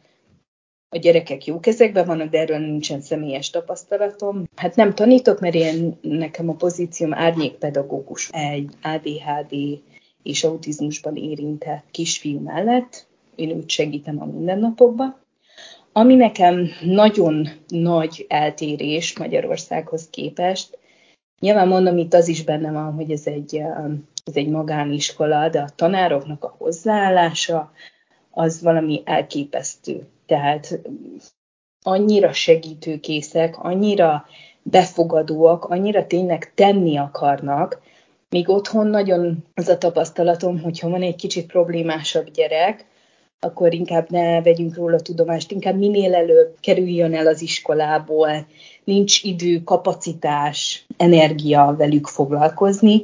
a 0.92 0.98
gyerekek 0.98 1.46
jó 1.46 1.60
kezekben 1.60 2.06
vannak, 2.06 2.30
de 2.30 2.40
erről 2.40 2.58
nincsen 2.58 3.02
személyes 3.02 3.50
tapasztalatom. 3.50 4.44
Hát 4.56 4.76
nem 4.76 4.94
tanítok, 4.94 5.40
mert 5.40 5.56
én, 5.56 5.98
nekem 6.02 6.50
a 6.50 6.54
pozícióm 6.54 7.14
árnyékpedagógus 7.14 8.30
egy 8.32 8.70
ADHD 8.82 9.54
és 10.24 10.44
autizmusban 10.44 11.16
érintett 11.16 11.86
kisfiú 11.92 12.40
mellett. 12.40 13.08
Én 13.36 13.50
őt 13.50 13.70
segítem 13.70 14.22
a 14.22 14.26
mindennapokban. 14.26 15.18
Ami 15.92 16.16
nekem 16.16 16.68
nagyon 16.82 17.50
nagy 17.68 18.26
eltérés 18.30 19.18
Magyarországhoz 19.18 20.10
képest, 20.10 20.78
nyilván 21.39 21.67
mondom, 21.67 21.98
itt 21.98 22.13
az 22.13 22.27
is 22.27 22.43
benne 22.43 22.72
van, 22.72 22.93
hogy 22.93 23.12
ez 23.12 23.27
egy, 23.27 23.55
ez 24.25 24.36
egy 24.36 24.50
magániskola, 24.50 25.50
de 25.50 25.60
a 25.60 25.69
tanároknak 25.75 26.43
a 26.43 26.55
hozzáállása 26.58 27.72
az 28.31 28.62
valami 28.62 29.01
elképesztő. 29.05 30.08
Tehát 30.25 30.79
annyira 31.81 32.34
segítőkészek, 32.34 33.58
annyira 33.63 34.25
befogadóak, 34.62 35.65
annyira 35.65 36.08
tényleg 36.08 36.51
tenni 36.55 36.98
akarnak, 36.98 37.81
míg 38.29 38.50
otthon 38.50 38.88
nagyon 38.88 39.46
az 39.53 39.67
a 39.67 39.77
tapasztalatom, 39.77 40.62
hogyha 40.62 40.89
van 40.89 41.01
egy 41.01 41.15
kicsit 41.15 41.46
problémásabb 41.46 42.31
gyerek, 42.31 42.86
akkor 43.39 43.74
inkább 43.74 44.10
ne 44.10 44.41
vegyünk 44.41 44.75
róla 44.75 45.00
tudomást, 45.00 45.51
inkább 45.51 45.77
minél 45.77 46.15
előbb 46.15 46.55
kerüljön 46.60 47.15
el 47.15 47.27
az 47.27 47.41
iskolából, 47.41 48.48
nincs 48.84 49.24
idő, 49.24 49.63
kapacitás, 49.63 50.86
energia 50.98 51.75
velük 51.77 52.08
foglalkozni. 52.08 53.01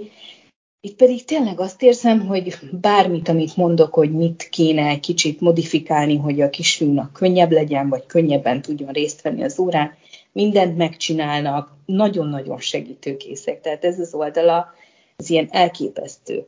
Itt 0.82 0.96
pedig 0.96 1.26
tényleg 1.26 1.60
azt 1.60 1.82
érzem, 1.82 2.28
hogy 2.28 2.58
bármit, 2.82 3.30
amit 3.30 3.58
mondok, 3.58 3.94
hogy 3.94 4.12
mit 4.12 4.48
kéne 4.50 4.88
egy 4.88 5.00
kicsit 5.00 5.42
modifikálni, 5.42 6.18
hogy 6.18 6.42
a 6.42 6.50
kisfiúnak 6.50 7.14
könnyebb 7.14 7.52
legyen, 7.52 7.90
vagy 7.90 8.06
könnyebben 8.06 8.62
tudjon 8.62 8.92
részt 8.92 9.22
venni 9.22 9.44
az 9.44 9.60
órán, 9.60 9.94
mindent 10.32 10.78
megcsinálnak, 10.78 11.72
nagyon-nagyon 11.86 12.60
segítőkészek. 12.60 13.62
Tehát 13.62 13.86
ez 13.86 14.00
az 14.00 14.14
oldala, 14.14 14.74
az 15.16 15.30
ilyen 15.30 15.48
elképesztő. 15.52 16.48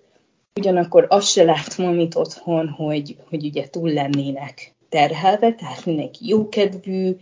Ugyanakkor 0.58 1.06
azt 1.10 1.28
se 1.32 1.44
látom, 1.44 1.94
mint 1.94 2.16
otthon, 2.16 2.70
hogy, 2.70 3.18
hogy 3.30 3.46
ugye 3.46 3.68
túl 3.68 3.90
lennének 3.90 4.76
terhelve, 4.90 5.54
tehát 5.54 5.86
mindenki 5.86 6.28
jókedvű, 6.28 7.16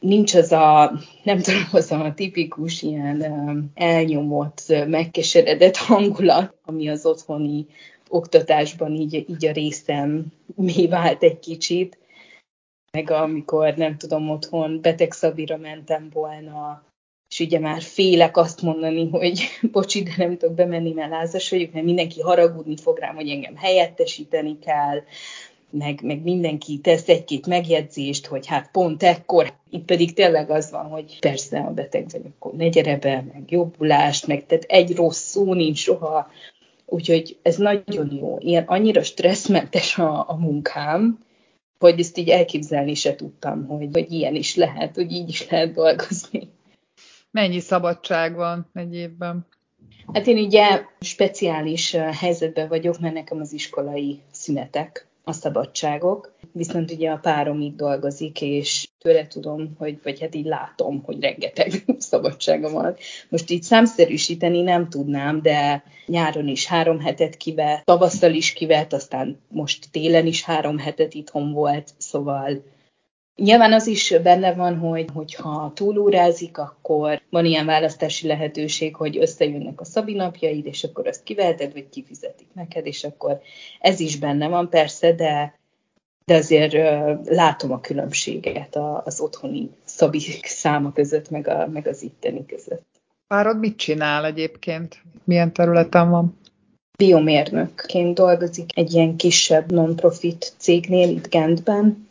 nincs 0.00 0.34
az 0.34 0.52
a, 0.52 0.92
nem 1.22 1.38
tudom, 1.38 1.66
az 1.72 1.92
a 1.92 2.12
tipikus 2.14 2.82
ilyen 2.82 3.70
elnyomott, 3.74 4.62
megkeseredett 4.86 5.76
hangulat, 5.76 6.54
ami 6.64 6.88
az 6.88 7.06
otthoni 7.06 7.66
oktatásban 8.08 8.94
így, 8.94 9.14
így 9.14 9.46
a 9.46 9.52
részem 9.52 10.26
mi 10.54 10.86
vált 10.86 11.22
egy 11.22 11.38
kicsit. 11.38 11.98
Meg 12.92 13.10
amikor, 13.10 13.74
nem 13.74 13.96
tudom, 13.96 14.30
otthon 14.30 14.80
betegszabira 14.80 15.56
mentem 15.56 16.08
volna, 16.12 16.82
és 17.36 17.42
ugye 17.42 17.58
már 17.58 17.82
félek 17.82 18.36
azt 18.36 18.62
mondani, 18.62 19.08
hogy 19.10 19.42
bocsi, 19.72 20.02
de 20.02 20.14
nem 20.16 20.36
tudok 20.36 20.54
bemenni, 20.54 20.92
mert 20.92 21.10
lázas 21.10 21.50
vagyok, 21.50 21.72
mert 21.72 21.84
mindenki 21.84 22.20
haragudni 22.20 22.76
fog 22.76 22.98
rám, 22.98 23.14
hogy 23.14 23.28
engem 23.28 23.56
helyettesíteni 23.56 24.58
kell, 24.58 25.02
meg, 25.70 26.00
meg 26.02 26.22
mindenki 26.22 26.78
tesz 26.78 27.08
egy-két 27.08 27.46
megjegyzést, 27.46 28.26
hogy 28.26 28.46
hát 28.46 28.70
pont 28.70 29.02
ekkor, 29.02 29.52
itt 29.70 29.84
pedig 29.84 30.12
tényleg 30.12 30.50
az 30.50 30.70
van, 30.70 30.84
hogy 30.84 31.18
persze 31.20 31.58
a 31.58 31.70
beteg 31.70 32.06
vagy, 32.10 32.22
akkor 32.36 32.52
ne 32.54 32.68
gyere 32.68 32.96
be, 32.96 33.24
meg 33.32 33.42
jobbulást, 33.46 34.26
meg 34.26 34.46
tehát 34.46 34.64
egy 34.64 34.94
rossz 34.94 35.28
szó 35.28 35.54
nincs 35.54 35.78
soha, 35.78 36.30
úgyhogy 36.86 37.36
ez 37.42 37.56
nagyon 37.56 38.12
jó. 38.20 38.36
Ilyen 38.40 38.64
annyira 38.64 39.02
stresszmentes 39.02 39.98
a, 39.98 40.28
a 40.28 40.36
munkám, 40.36 41.18
hogy 41.78 42.00
ezt 42.00 42.18
így 42.18 42.28
elképzelni 42.28 42.94
se 42.94 43.14
tudtam, 43.14 43.66
hogy, 43.66 43.88
hogy 43.92 44.12
ilyen 44.12 44.34
is 44.34 44.56
lehet, 44.56 44.94
hogy 44.94 45.12
így 45.12 45.28
is 45.28 45.50
lehet 45.50 45.72
dolgozni. 45.72 46.54
Mennyi 47.36 47.60
szabadság 47.60 48.34
van 48.34 48.70
egy 48.74 48.94
évben? 48.94 49.46
Hát 50.12 50.26
én 50.26 50.38
ugye 50.38 50.82
speciális 51.00 51.92
helyzetben 51.92 52.68
vagyok, 52.68 52.98
mert 52.98 53.14
nekem 53.14 53.40
az 53.40 53.52
iskolai 53.52 54.20
szünetek 54.30 55.06
a 55.24 55.32
szabadságok, 55.32 56.34
viszont 56.52 56.90
ugye 56.90 57.10
a 57.10 57.18
párom 57.18 57.60
itt 57.60 57.76
dolgozik, 57.76 58.40
és 58.40 58.88
tőle 58.98 59.26
tudom, 59.26 59.74
hogy, 59.78 59.98
vagy 60.02 60.20
hát 60.20 60.34
így 60.34 60.44
látom, 60.44 61.02
hogy 61.04 61.20
rengeteg 61.20 61.84
szabadsága 61.98 62.70
van. 62.70 62.96
Most 63.28 63.50
így 63.50 63.62
számszerűsíteni 63.62 64.62
nem 64.62 64.88
tudnám, 64.88 65.42
de 65.42 65.84
nyáron 66.06 66.48
is 66.48 66.66
három 66.66 67.00
hetet 67.00 67.36
kivett, 67.36 67.84
tavasszal 67.84 68.32
is 68.32 68.52
kivett, 68.52 68.92
aztán 68.92 69.40
most 69.48 69.90
télen 69.90 70.26
is 70.26 70.44
három 70.44 70.78
hetet 70.78 71.14
itthon 71.14 71.52
volt, 71.52 71.90
szóval 71.98 72.62
Nyilván 73.36 73.72
az 73.72 73.86
is 73.86 74.14
benne 74.22 74.54
van, 74.54 74.78
hogy 74.78 75.06
hogyha 75.14 75.72
túlórázik, 75.74 76.58
akkor 76.58 77.22
van 77.30 77.44
ilyen 77.44 77.66
választási 77.66 78.26
lehetőség, 78.26 78.94
hogy 78.94 79.18
összejönnek 79.18 79.80
a 79.80 79.84
szabi 79.84 80.14
napjaid, 80.14 80.66
és 80.66 80.84
akkor 80.84 81.06
azt 81.06 81.22
kiveheted, 81.22 81.72
vagy 81.72 81.88
kifizetik 81.88 82.46
neked, 82.52 82.86
és 82.86 83.04
akkor 83.04 83.40
ez 83.80 84.00
is 84.00 84.18
benne 84.18 84.48
van 84.48 84.68
persze, 84.68 85.12
de, 85.12 85.58
de 86.24 86.34
azért 86.34 86.72
látom 87.24 87.72
a 87.72 87.80
különbséget 87.80 88.78
az 89.04 89.20
otthoni 89.20 89.70
szabi 89.84 90.20
száma 90.42 90.92
között, 90.92 91.30
meg, 91.30 91.48
a, 91.48 91.66
meg 91.72 91.86
az 91.86 92.02
itteni 92.02 92.46
között. 92.46 92.84
Párod 93.26 93.58
mit 93.58 93.76
csinál 93.76 94.24
egyébként? 94.24 95.02
Milyen 95.24 95.52
területen 95.52 96.10
van? 96.10 96.38
Biomérnökként 96.98 98.14
dolgozik 98.14 98.78
egy 98.78 98.92
ilyen 98.92 99.16
kisebb 99.16 99.72
non-profit 99.72 100.52
cégnél 100.56 101.08
itt 101.08 101.28
Gentben, 101.28 102.05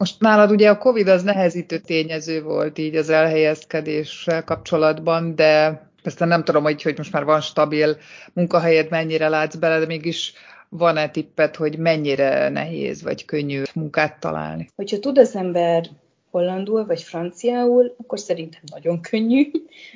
most 0.00 0.20
nálad 0.20 0.50
ugye 0.50 0.70
a 0.70 0.78
Covid 0.78 1.08
az 1.08 1.22
nehezítő 1.22 1.78
tényező 1.78 2.42
volt 2.42 2.78
így 2.78 2.96
az 2.96 3.08
elhelyezkedéssel 3.08 4.44
kapcsolatban, 4.44 5.34
de 5.34 5.82
persze 6.02 6.24
nem 6.24 6.44
tudom, 6.44 6.62
hogy, 6.62 6.82
hogy 6.82 6.96
most 6.96 7.12
már 7.12 7.24
van 7.24 7.40
stabil 7.40 7.96
munkahelyed, 8.32 8.90
mennyire 8.90 9.28
látsz 9.28 9.54
bele, 9.54 9.78
de 9.78 9.86
mégis 9.86 10.32
van-e 10.68 11.08
tippet, 11.08 11.56
hogy 11.56 11.78
mennyire 11.78 12.48
nehéz 12.48 13.02
vagy 13.02 13.24
könnyű 13.24 13.62
munkát 13.74 14.20
találni? 14.20 14.68
Hogyha 14.76 14.98
tud 14.98 15.18
az 15.18 15.36
ember 15.36 15.86
hollandul 16.30 16.86
vagy 16.86 17.02
franciául, 17.02 17.94
akkor 17.98 18.18
szerintem 18.18 18.62
nagyon 18.72 19.00
könnyű, 19.00 19.50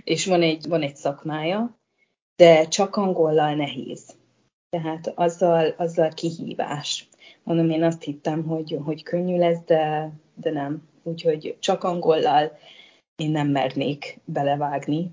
és 0.04 0.26
van 0.26 0.42
egy, 0.42 0.68
van 0.68 0.82
egy 0.82 0.96
szakmája, 0.96 1.78
de 2.36 2.68
csak 2.68 2.96
angollal 2.96 3.54
nehéz. 3.54 4.14
Tehát 4.74 5.12
azzal, 5.14 5.74
azzal 5.76 6.08
kihívás. 6.08 7.08
Mondom, 7.42 7.70
én 7.70 7.82
azt 7.82 8.02
hittem, 8.02 8.44
hogy, 8.44 8.78
hogy 8.84 9.02
könnyű 9.02 9.38
lesz, 9.38 9.64
de, 9.66 10.12
de 10.34 10.50
nem. 10.50 10.82
Úgyhogy 11.02 11.56
csak 11.58 11.84
angollal 11.84 12.58
én 13.16 13.30
nem 13.30 13.48
mernék 13.48 14.18
belevágni. 14.24 15.10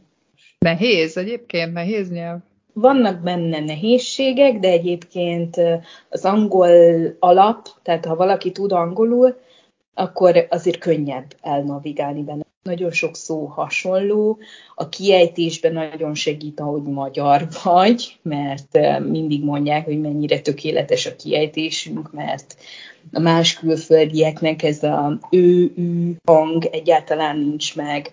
Nehéz 0.60 1.18
egyébként, 1.18 1.74
nehéz 1.74 2.12
nyelv? 2.12 2.40
vannak 2.74 3.22
benne 3.22 3.60
nehézségek, 3.60 4.60
de 4.60 4.68
egyébként 4.68 5.58
az 6.10 6.26
angol 6.26 6.70
alap, 7.20 7.68
tehát 7.82 8.06
ha 8.06 8.16
valaki 8.16 8.52
tud 8.52 8.72
angolul, 8.72 9.40
akkor 9.94 10.48
azért 10.50 10.78
könnyebb 10.78 11.36
elnavigálni 11.42 12.24
benne. 12.24 12.44
Nagyon 12.64 12.92
sok 12.92 13.16
szó 13.16 13.46
hasonló, 13.46 14.38
a 14.76 14.90
kiejtésben 14.90 15.74
nagyon 15.74 16.16
segít, 16.16 16.60
ahogy 16.60 16.84
magyar 16.84 17.48
vagy, 17.64 18.20
mert 18.22 18.78
mindig 19.00 19.44
mondják, 19.44 19.86
hogy 19.86 20.00
mennyire 20.00 20.40
tökéletes 20.40 21.06
a 21.06 21.16
kiejtésünk, 21.16 22.12
mert 22.12 22.56
a 23.12 23.20
más 23.20 23.54
külföldieknek 23.54 24.64
ez 24.64 24.84
a 24.84 25.20
ő-ű 25.30 26.16
hang 26.26 26.66
egyáltalán 26.66 27.38
nincs 27.38 27.76
meg, 27.76 28.12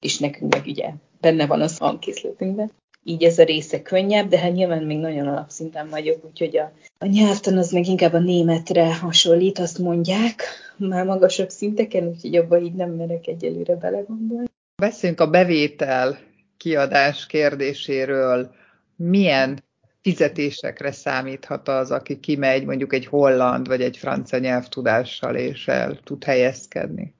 és 0.00 0.18
nekünk 0.18 0.54
meg 0.54 0.66
ugye 0.66 0.90
benne 1.20 1.46
van 1.46 1.60
az 1.60 1.78
hangkészletünkben 1.78 2.70
így 3.04 3.22
ez 3.22 3.38
a 3.38 3.44
része 3.44 3.82
könnyebb, 3.82 4.28
de 4.28 4.38
hát 4.38 4.52
nyilván 4.52 4.82
még 4.82 4.98
nagyon 4.98 5.26
alapszinten 5.26 5.88
vagyok, 5.88 6.24
úgyhogy 6.24 6.56
a, 6.56 6.72
a 6.98 7.06
nyelvtan 7.06 7.58
az 7.58 7.72
meg 7.72 7.86
inkább 7.86 8.12
a 8.12 8.18
németre 8.18 8.96
hasonlít, 8.96 9.58
azt 9.58 9.78
mondják, 9.78 10.42
már 10.76 11.04
magasabb 11.04 11.48
szinteken, 11.48 12.06
úgyhogy 12.06 12.36
abban 12.36 12.64
így 12.64 12.74
nem 12.74 12.90
merek 12.90 13.26
egyelőre 13.26 13.76
belegondolni. 13.76 14.46
Beszéljünk 14.82 15.20
a 15.20 15.30
bevétel 15.30 16.18
kiadás 16.56 17.26
kérdéséről. 17.26 18.50
Milyen 18.96 19.62
fizetésekre 20.00 20.92
számíthat 20.92 21.68
az, 21.68 21.90
aki 21.90 22.20
kimegy 22.20 22.64
mondjuk 22.64 22.92
egy 22.92 23.06
holland 23.06 23.66
vagy 23.66 23.80
egy 23.80 23.96
francia 23.96 24.38
nyelvtudással, 24.38 25.34
és 25.36 25.68
el 25.68 25.98
tud 26.04 26.24
helyezkedni? 26.24 27.14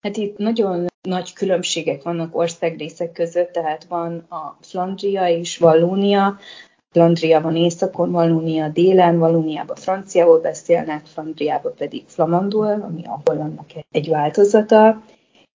Hát 0.00 0.16
itt 0.16 0.36
nagyon 0.36 0.86
nagy 1.08 1.32
különbségek 1.32 2.02
vannak 2.02 2.36
országrészek 2.36 3.12
között, 3.12 3.52
tehát 3.52 3.84
van 3.88 4.26
a 4.28 4.56
Flandria 4.60 5.28
és 5.28 5.58
Vallónia, 5.58 6.38
Flandria 6.90 7.40
van 7.40 7.56
északon, 7.56 8.10
Vallónia 8.10 8.68
délen, 8.68 9.18
Vallóniában 9.18 9.76
franciául 9.76 10.40
beszélnek, 10.40 11.06
Flandriában 11.06 11.74
pedig 11.78 12.04
flamandul, 12.06 12.66
ami 12.66 13.04
a 13.04 13.20
hollandnak 13.24 13.66
egy 13.90 14.08
változata, 14.08 15.02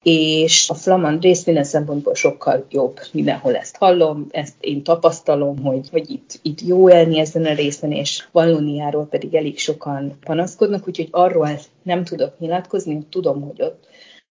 és 0.04 0.70
a 0.70 0.74
flamand 0.74 1.22
rész 1.22 1.46
minden 1.46 1.64
szempontból 1.64 2.16
sokkal 2.16 2.66
jobb. 2.70 3.00
Mindenhol 3.12 3.56
ezt 3.56 3.76
hallom, 3.76 4.28
ezt 4.32 4.56
én 4.60 4.84
tapasztalom, 4.84 5.64
hogy, 5.64 5.90
hogy 5.92 6.10
itt, 6.10 6.40
itt 6.42 6.62
jó 6.62 6.90
élni 6.90 7.20
ezen 7.20 7.46
a 7.46 7.54
részen, 7.54 7.92
és 7.92 8.28
Vallóniáról 8.32 9.06
pedig 9.06 9.36
elég 9.36 9.58
sokan 9.58 10.18
panaszkodnak, 10.24 10.88
úgyhogy 10.88 11.08
arról 11.12 11.50
nem 11.84 12.04
tudok 12.04 12.40
nyilatkozni, 12.40 13.08
tudom, 13.10 13.42
hogy 13.42 13.62
ott 13.62 13.88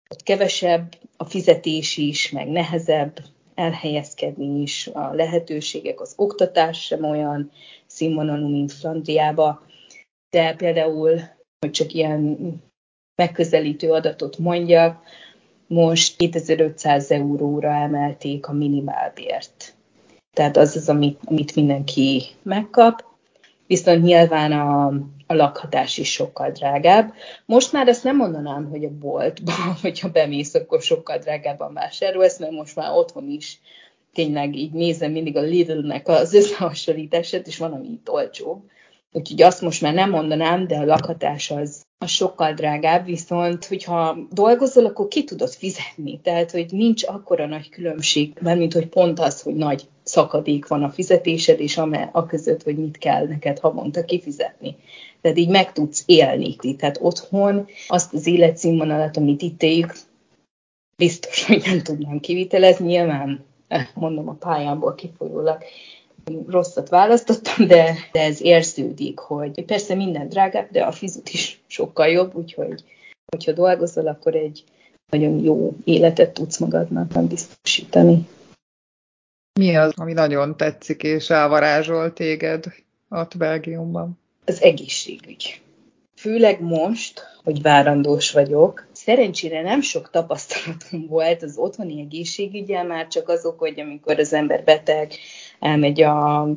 ott 0.09 0.23
kevesebb 0.23 0.95
a 1.17 1.25
fizetés 1.25 1.97
is, 1.97 2.31
meg 2.31 2.49
nehezebb 2.49 3.19
elhelyezkedni 3.55 4.61
is, 4.61 4.87
a 4.87 5.15
lehetőségek, 5.15 6.01
az 6.01 6.13
oktatás 6.17 6.83
sem 6.83 7.05
olyan 7.05 7.51
színvonalú, 7.87 8.49
mint 8.49 8.73
Flandriába, 8.73 9.63
de 10.31 10.55
például, 10.55 11.21
hogy 11.59 11.71
csak 11.71 11.93
ilyen 11.93 12.39
megközelítő 13.23 13.93
adatot 13.93 14.39
mondjak, 14.39 15.03
most 15.67 16.17
2500 16.17 17.11
euróra 17.11 17.71
emelték 17.71 18.47
a 18.47 18.53
minimálbért. 18.53 19.75
Tehát 20.37 20.57
az 20.57 20.77
az, 20.77 20.89
amit, 20.89 21.21
amit 21.25 21.55
mindenki 21.55 22.23
megkap, 22.43 23.05
viszont 23.67 24.03
nyilván 24.03 24.53
a, 24.53 24.93
a 25.27 25.35
lakhatás 25.35 25.99
is 25.99 26.13
sokkal 26.13 26.51
drágább. 26.51 27.15
Most 27.45 27.73
már 27.73 27.89
ezt 27.89 28.05
nem 28.05 28.17
mondanám, 28.17 28.69
hogy 28.71 28.85
a 28.85 28.99
boltban, 28.99 29.77
hogyha 29.83 30.11
bemész, 30.11 30.55
akkor 30.55 30.83
sokkal 30.83 31.19
drágábban 31.19 31.73
vásárolsz, 31.73 32.39
mert 32.39 32.53
most 32.53 32.77
már 32.77 32.91
otthon 32.93 33.29
is 33.29 33.61
tényleg 34.15 34.57
így 34.57 34.73
nézem 34.73 35.13
mindig 35.13 35.37
a 35.37 35.41
Lidl-nek 35.41 36.09
az 36.09 36.35
összehasonlítását, 36.35 37.47
és 37.47 37.59
van, 37.59 37.73
ami 37.73 37.87
itt 37.89 38.11
olcsóbb. 38.11 38.63
Úgyhogy 39.17 39.43
azt 39.43 39.61
most 39.61 39.81
már 39.81 39.95
nem 39.95 40.11
mondanám, 40.11 40.67
de 40.67 40.77
a 40.77 40.85
lakhatás 40.85 41.51
az, 41.51 41.85
az 41.99 42.11
sokkal 42.11 42.53
drágább, 42.53 43.05
viszont 43.05 43.65
hogyha 43.65 44.19
dolgozol, 44.31 44.85
akkor 44.85 45.09
ki 45.09 45.25
tudod 45.25 45.51
fizetni. 45.51 46.21
Tehát, 46.21 46.51
hogy 46.51 46.67
nincs 46.71 47.05
akkora 47.05 47.47
nagy 47.47 47.69
különbség, 47.69 48.33
mert 48.41 48.73
hogy 48.73 48.87
pont 48.87 49.19
az, 49.19 49.43
hogy 49.43 49.55
nagy 49.55 49.89
szakadék 50.03 50.67
van 50.67 50.83
a 50.83 50.91
fizetésed, 50.91 51.61
és 51.61 51.79
a 52.13 52.27
között, 52.27 52.63
hogy 52.63 52.77
mit 52.77 52.99
kell 52.99 53.27
neked 53.27 53.59
havonta 53.59 54.05
kifizetni. 54.05 54.77
Tehát 55.21 55.39
így 55.39 55.49
meg 55.49 55.73
tudsz 55.73 56.03
élni. 56.07 56.57
Tehát 56.57 56.99
otthon 57.01 57.67
azt 57.89 58.15
az 58.15 58.27
életszínvonalat, 58.27 59.17
amit 59.17 59.43
itt 59.43 59.63
éljük, 59.63 59.95
biztos, 60.97 61.47
hogy 61.47 61.63
nem 61.67 61.83
tudnám 61.83 62.21
kivitelezni. 62.21 62.87
Nyilván, 62.87 63.45
eh, 63.69 63.89
mondom 63.95 64.29
a 64.29 64.35
pályámból 64.35 64.95
kifolyólag, 64.95 65.65
rosszat 66.47 66.89
választottam, 66.89 67.67
de, 67.67 67.95
de 68.13 68.21
ez 68.21 68.41
érződik, 68.41 69.19
hogy 69.19 69.65
persze 69.65 69.95
minden 69.95 70.29
drágább, 70.29 70.71
de 70.71 70.85
a 70.85 70.93
fizut 70.93 71.29
is 71.29 71.61
sokkal 71.67 72.07
jobb, 72.07 72.35
úgyhogy 72.35 72.85
hogyha 73.27 73.53
dolgozol, 73.53 74.07
akkor 74.07 74.35
egy 74.35 74.65
nagyon 75.11 75.39
jó 75.39 75.77
életet 75.85 76.31
tudsz 76.31 76.59
magadnak 76.59 77.27
biztosítani. 77.29 78.29
Mi 79.61 79.77
az, 79.77 79.93
ami 79.97 80.13
nagyon 80.13 80.57
tetszik 80.57 81.03
és 81.03 81.31
elvarázsol 81.31 82.13
téged 82.13 82.65
ott 83.09 83.37
Belgiumban? 83.37 84.19
Az 84.45 84.63
egészségügy. 84.63 85.61
Főleg 86.17 86.61
most, 86.61 87.23
hogy 87.45 87.63
várandós 87.63 88.33
vagyok, 88.33 88.86
szerencsére 89.07 89.63
nem 89.63 89.81
sok 89.81 90.11
tapasztalatom 90.11 91.07
volt 91.09 91.43
az 91.43 91.57
otthoni 91.57 92.01
egészségügyel, 92.01 92.85
már 92.85 93.07
csak 93.07 93.29
azok, 93.29 93.59
hogy 93.59 93.81
amikor 93.81 94.19
az 94.19 94.33
ember 94.33 94.65
beteg, 94.65 95.13
elmegy 95.61 96.03
a 96.03 96.49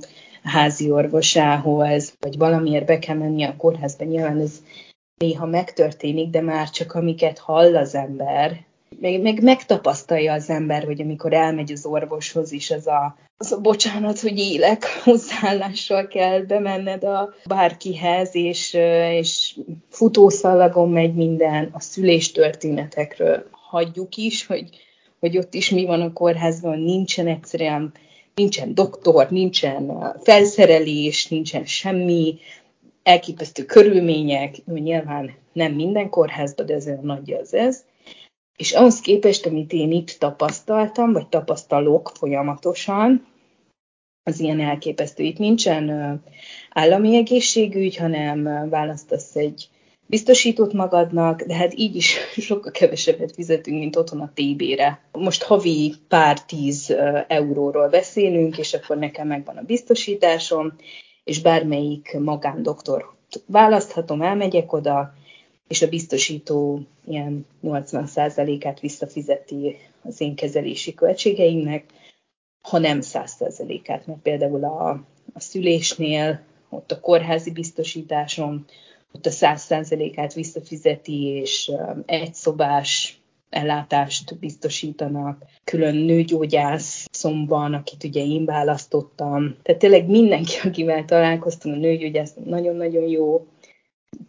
házi 0.44 0.92
orvosához, 0.92 2.14
vagy 2.20 2.38
valamiért 2.38 2.86
be 2.86 3.00
kell 3.00 3.16
menni 3.16 3.44
a 3.44 3.56
kórházba, 3.56 4.04
nyilván 4.04 4.40
ez 4.40 4.62
néha 5.18 5.46
megtörténik, 5.46 6.30
de 6.30 6.42
már 6.42 6.70
csak 6.70 6.94
amiket 6.94 7.38
hall 7.38 7.78
az 7.78 7.96
ember, 7.96 8.66
meg, 9.00 9.22
meg 9.22 9.44
megtapasztalja 9.44 10.34
az 10.34 10.50
ember, 10.50 10.84
hogy 10.84 11.02
amikor 11.02 11.34
elmegy 11.34 11.72
az 11.72 11.86
orvoshoz 11.86 12.52
is, 12.52 12.72
az 12.72 12.88
a, 12.88 13.18
az 13.38 13.52
a 13.52 13.62
bocsánat, 13.62 14.20
hogy 14.20 14.38
élek, 14.40 14.86
hozzáállással 15.04 16.08
kell 16.08 16.40
bemenned 16.42 17.04
a 17.04 17.34
bárkihez, 17.46 18.36
és, 18.36 18.74
és 19.12 19.58
futószalagon 19.90 20.90
megy 20.90 21.14
minden, 21.14 21.70
a 21.74 21.80
szüléstörténetekről 21.80 23.48
hagyjuk 23.52 24.16
is, 24.16 24.46
hogy, 24.46 24.70
hogy 25.20 25.38
ott 25.38 25.54
is 25.54 25.70
mi 25.70 25.86
van 25.86 26.02
a 26.02 26.14
kórházban, 26.14 26.80
nincsen 26.80 27.28
egyszerűen, 27.28 27.92
nincsen 28.36 28.74
doktor, 28.74 29.30
nincsen 29.30 30.14
felszerelés, 30.24 31.28
nincsen 31.28 31.66
semmi, 31.66 32.38
elképesztő 33.04 33.66
körülmények, 33.66 34.56
nyilván 34.66 35.32
nem 35.54 35.74
minden 35.74 36.10
kórházban, 36.10 36.66
de 36.66 36.74
ez 36.74 36.90
nagy 37.02 37.34
az 37.34 37.54
ez. 37.54 37.84
És 38.60 38.72
ahhoz 38.72 39.02
képest, 39.02 39.46
amit 39.46 39.74
én 39.74 39.92
itt 39.92 40.16
tapasztaltam, 40.20 41.12
vagy 41.12 41.28
tapasztalok 41.28 42.12
folyamatosan, 42.14 43.28
az 44.24 44.40
ilyen 44.40 44.60
elképesztő. 44.60 45.24
Itt 45.24 45.38
nincsen 45.38 46.20
állami 46.70 47.16
egészségügy, 47.16 47.96
hanem 47.96 48.70
választasz 48.70 49.36
egy 49.36 49.70
biztosított 50.06 50.74
magadnak, 50.74 51.42
de 51.42 51.56
hát 51.56 51.74
így 51.76 51.96
is 51.96 52.18
sokkal 52.50 52.72
kevesebbet 52.72 53.32
fizetünk, 53.32 53.80
mint 53.80 53.96
otthon 53.96 54.20
a 54.20 54.32
TB-re. 54.34 55.02
Most 55.12 55.44
havi 55.44 55.94
pár 56.08 56.42
tíz 56.42 56.96
euróról 57.28 57.90
beszélünk, 57.90 58.58
és 58.58 58.74
akkor 58.74 58.98
nekem 58.98 59.28
megvan 59.28 59.58
a 59.58 59.64
biztosításom, 59.64 60.74
és 61.24 61.42
bármelyik 61.42 62.18
magándoktor 62.20 63.18
választhatom, 63.46 64.22
elmegyek 64.22 64.74
oda, 64.74 65.14
és 65.70 65.82
a 65.82 65.90
biztosító 65.90 66.82
ilyen 67.08 67.46
80%-át 67.64 68.80
visszafizeti 68.80 69.78
az 70.02 70.22
én 70.22 70.36
kezelési 70.36 70.94
költségeimnek, 70.94 71.86
ha 72.62 72.78
nem 72.78 73.00
100%-át, 73.02 74.08
mert 74.08 74.20
például 74.20 74.64
a, 74.64 74.90
a 75.34 75.40
szülésnél 75.40 76.42
ott 76.70 76.92
a 76.92 77.00
kórházi 77.00 77.52
biztosításom, 77.52 78.66
ott 79.12 79.26
a 79.26 79.30
100%-át 79.30 80.34
visszafizeti, 80.34 81.26
és 81.26 81.72
egy 82.06 82.34
szobás 82.34 83.20
ellátást 83.50 84.40
biztosítanak, 84.40 85.44
külön 85.64 85.96
nőgyógyász 85.96 87.08
szomban, 87.12 87.74
akit 87.74 88.04
ugye 88.04 88.26
én 88.26 88.46
választottam. 88.46 89.56
Tehát 89.62 89.82
tényleg 89.82 90.08
mindenki, 90.08 90.60
akivel 90.68 91.06
találkoztam, 91.06 91.72
a 91.72 91.76
nőgyógyász 91.76 92.34
nagyon-nagyon 92.46 93.08
jó, 93.08 93.48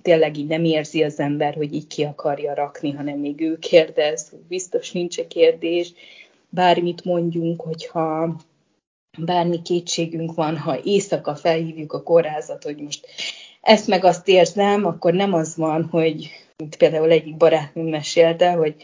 tényleg 0.02 0.36
így 0.36 0.46
nem 0.46 0.64
érzi 0.64 1.02
az 1.02 1.18
ember, 1.18 1.54
hogy 1.54 1.74
így 1.74 1.86
ki 1.86 2.02
akarja 2.02 2.54
rakni, 2.54 2.90
hanem 2.90 3.18
még 3.18 3.40
ő 3.40 3.58
kérdez, 3.58 4.32
biztos 4.48 4.92
nincs 4.92 5.18
-e 5.18 5.26
kérdés, 5.26 5.92
bármit 6.48 7.04
mondjunk, 7.04 7.60
hogyha 7.60 8.36
bármi 9.18 9.62
kétségünk 9.62 10.34
van, 10.34 10.58
ha 10.58 10.80
éjszaka 10.84 11.34
felhívjuk 11.34 11.92
a 11.92 12.02
kórházat, 12.02 12.62
hogy 12.62 12.76
most 12.76 13.06
ezt 13.60 13.86
meg 13.86 14.04
azt 14.04 14.28
érzem, 14.28 14.86
akkor 14.86 15.12
nem 15.12 15.34
az 15.34 15.56
van, 15.56 15.88
hogy 15.90 16.30
mint 16.56 16.76
például 16.76 17.10
egyik 17.10 17.36
barátnőm 17.36 17.86
mesélte, 17.86 18.50
hogy 18.50 18.74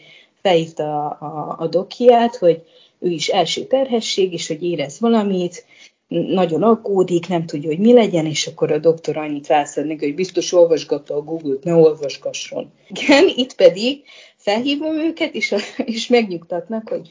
felhívta 0.41 1.07
a, 1.07 1.25
a, 1.25 1.55
a 1.59 1.67
dokiát, 1.67 2.35
hogy 2.35 2.63
ő 2.99 3.09
is 3.09 3.27
első 3.27 3.65
terhesség, 3.65 4.33
és 4.33 4.47
hogy 4.47 4.63
érez 4.63 4.99
valamit, 4.99 5.65
nagyon 6.07 6.63
aggódik, 6.63 7.27
nem 7.27 7.45
tudja, 7.45 7.69
hogy 7.69 7.79
mi 7.79 7.93
legyen, 7.93 8.25
és 8.25 8.47
akkor 8.47 8.71
a 8.71 8.77
doktor 8.77 9.17
annyit 9.17 9.47
neki, 9.75 10.05
hogy 10.05 10.15
biztos 10.15 10.53
olvasgatta 10.53 11.15
a 11.15 11.21
Google-t, 11.21 11.63
ne 11.63 11.73
olvasgasson. 11.73 12.71
Igen, 12.87 13.31
itt 13.35 13.55
pedig 13.55 14.03
felhívom 14.35 14.97
őket, 14.97 15.33
és, 15.33 15.55
és 15.85 16.07
megnyugtatnak, 16.07 16.89
hogy 16.89 17.09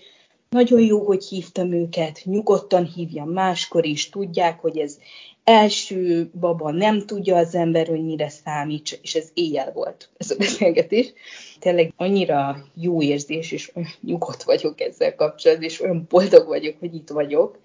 nagyon 0.51 0.81
jó, 0.81 1.05
hogy 1.05 1.25
hívtam 1.25 1.73
őket, 1.73 2.21
nyugodtan 2.25 2.85
hívjam 2.85 3.29
máskor 3.29 3.87
is, 3.87 4.09
tudják, 4.09 4.61
hogy 4.61 4.79
ez 4.79 4.99
első 5.45 6.31
baba, 6.41 6.71
nem 6.71 7.07
tudja 7.07 7.37
az 7.37 7.55
ember, 7.55 7.87
hogy 7.87 8.05
mire 8.05 8.29
számít, 8.29 8.99
és 9.03 9.15
ez 9.15 9.29
éjjel 9.35 9.73
volt, 9.73 10.09
ez 10.17 10.31
a 10.31 10.37
beszélgetés. 10.37 11.13
Tényleg 11.59 11.93
annyira 11.97 12.67
jó 12.75 13.03
érzés, 13.03 13.53
és 13.53 13.71
olyan 13.75 13.89
nyugodt 14.03 14.43
vagyok 14.43 14.81
ezzel 14.81 15.15
kapcsolatban, 15.15 15.69
és 15.69 15.81
olyan 15.81 16.07
boldog 16.09 16.47
vagyok, 16.47 16.75
hogy 16.79 16.95
itt 16.95 17.09
vagyok, 17.09 17.59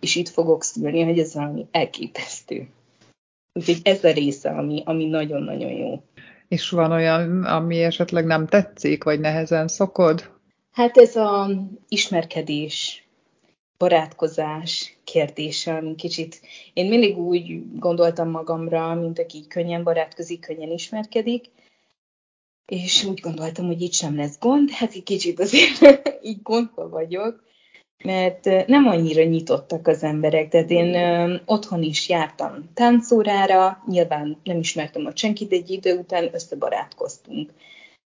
és 0.00 0.16
itt 0.16 0.28
fogok 0.28 0.62
szülni, 0.62 1.02
hogy 1.02 1.18
ez 1.18 1.34
valami 1.34 1.66
elképesztő. 1.70 2.68
Úgyhogy 3.52 3.80
ez 3.82 4.04
a 4.04 4.12
része, 4.12 4.50
ami, 4.50 4.82
ami 4.84 5.04
nagyon-nagyon 5.04 5.70
jó. 5.70 6.02
És 6.48 6.70
van 6.70 6.92
olyan, 6.92 7.44
ami 7.44 7.82
esetleg 7.82 8.24
nem 8.24 8.46
tetszik, 8.46 9.04
vagy 9.04 9.20
nehezen 9.20 9.68
szokod? 9.68 10.30
Hát 10.70 10.96
ez 10.96 11.16
a 11.16 11.50
ismerkedés, 11.88 13.06
barátkozás 13.78 14.96
kérdése, 15.04 15.74
ami 15.74 15.94
kicsit, 15.94 16.40
én 16.72 16.88
mindig 16.88 17.18
úgy 17.18 17.62
gondoltam 17.78 18.30
magamra, 18.30 18.94
mint 18.94 19.18
aki 19.18 19.46
könnyen 19.48 19.82
barátkozik, 19.82 20.40
könnyen 20.40 20.70
ismerkedik, 20.70 21.44
és 22.66 23.04
úgy 23.04 23.20
gondoltam, 23.20 23.66
hogy 23.66 23.80
itt 23.80 23.92
sem 23.92 24.16
lesz 24.16 24.38
gond, 24.38 24.70
hát 24.70 24.92
egy 24.92 25.02
kicsit 25.02 25.40
azért 25.40 26.02
így 26.22 26.42
gondba 26.42 26.88
vagyok, 26.88 27.44
mert 28.04 28.66
nem 28.66 28.86
annyira 28.86 29.24
nyitottak 29.24 29.86
az 29.86 30.02
emberek. 30.02 30.48
Tehát 30.48 30.70
én 30.70 30.94
ö, 30.94 31.36
otthon 31.44 31.82
is 31.82 32.08
jártam 32.08 32.70
táncórára, 32.74 33.82
nyilván 33.86 34.40
nem 34.44 34.58
ismertem 34.58 35.06
a 35.06 35.16
senkit, 35.16 35.52
egy 35.52 35.70
idő 35.70 35.98
után 35.98 36.30
összebarátkoztunk. 36.32 37.52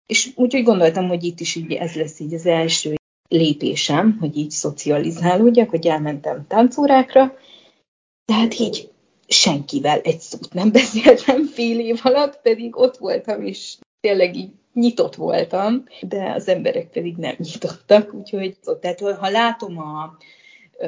És 0.05 0.31
úgyhogy 0.35 0.63
gondoltam, 0.63 1.07
hogy 1.07 1.23
itt 1.23 1.39
is 1.39 1.55
így 1.55 1.73
ez 1.73 1.95
lesz 1.95 2.19
így 2.19 2.33
az 2.33 2.45
első 2.45 2.95
lépésem, 3.29 4.17
hogy 4.19 4.37
így 4.37 4.51
szocializálódjak, 4.51 5.69
hogy 5.69 5.87
elmentem 5.87 6.47
táncórákra, 6.47 7.37
tehát 8.25 8.59
így 8.59 8.91
senkivel 9.27 9.99
egy 9.99 10.19
szót 10.19 10.53
nem 10.53 10.71
beszéltem 10.71 11.45
fél 11.45 11.79
év 11.79 11.99
alatt, 12.03 12.41
pedig 12.41 12.77
ott 12.77 12.97
voltam, 12.97 13.43
és 13.43 13.77
tényleg 13.99 14.35
így 14.35 14.51
nyitott 14.79 15.15
voltam, 15.15 15.83
de 16.01 16.31
az 16.31 16.47
emberek 16.47 16.89
pedig 16.89 17.15
nem 17.15 17.35
nyitottak, 17.37 18.13
úgyhogy 18.13 18.57
tehát 18.79 18.99
ha 18.99 19.29
látom 19.29 19.77
a, 19.77 20.17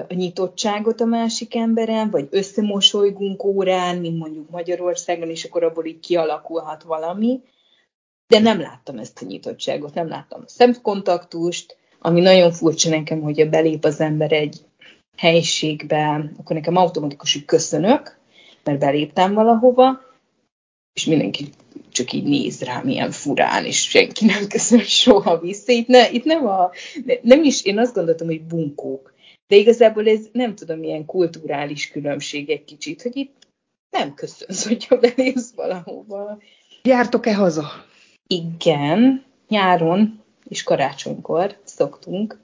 a 0.08 0.14
nyitottságot 0.14 1.02
a 1.02 1.06
másik 1.06 1.56
emberen, 1.56 2.10
vagy 2.10 2.28
összemosolygunk 2.32 3.44
órán, 3.44 3.98
mint 3.98 4.18
mondjuk 4.18 4.50
Magyarországon, 4.50 5.30
és 5.30 5.44
akkor 5.44 5.64
abból 5.64 5.86
így 5.86 6.00
kialakulhat 6.00 6.84
valami, 6.84 7.42
de 8.28 8.40
nem 8.40 8.60
láttam 8.60 8.98
ezt 8.98 9.22
a 9.22 9.26
nyitottságot, 9.26 9.94
nem 9.94 10.08
láttam 10.08 10.42
a 10.46 10.50
szemkontaktust, 10.50 11.78
ami 12.00 12.22
nagyon 12.22 12.52
furcsa 12.52 12.90
nekem, 12.90 13.22
hogy 13.22 13.50
belép 13.50 13.84
az 13.84 14.00
ember 14.00 14.32
egy 14.32 14.58
helyiségbe, 15.18 16.32
akkor 16.38 16.56
nekem 16.56 16.76
automatikusan 16.76 17.46
köszönök, 17.46 18.18
mert 18.64 18.80
beléptem 18.80 19.34
valahova, 19.34 20.02
és 20.94 21.06
mindenki 21.06 21.50
csak 21.92 22.14
így 22.14 22.24
néz 22.24 22.62
rám 22.62 22.88
ilyen 22.88 23.12
furán, 23.12 23.66
és 23.66 23.90
senki 23.90 24.26
nem 24.26 24.48
köszön 24.48 24.80
soha 24.80 25.40
vissza. 25.40 25.72
Itt, 25.72 25.88
ne, 25.88 26.12
itt 26.12 26.24
nem 26.24 26.48
a, 26.48 26.72
nem 27.22 27.44
is, 27.44 27.64
én 27.64 27.80
azt 27.80 27.94
gondoltam, 27.94 28.28
hogy 28.28 28.42
bunkók, 28.42 29.14
de 29.48 29.56
igazából 29.56 30.08
ez 30.08 30.20
nem 30.32 30.56
tudom, 30.56 30.80
milyen 30.80 31.06
kulturális 31.06 31.88
különbség 31.88 32.50
egy 32.50 32.64
kicsit, 32.64 33.02
hogy 33.02 33.18
itt 33.18 33.48
nem 33.90 34.14
köszönsz, 34.14 34.68
hogyha 34.68 35.00
belépsz 35.00 35.52
valahova. 35.56 36.38
Jártok-e 36.84 37.36
haza? 37.36 37.86
Igen, 38.28 39.24
nyáron 39.48 40.24
és 40.50 40.64
karácsonykor 40.64 41.58
szoktunk. 41.64 42.40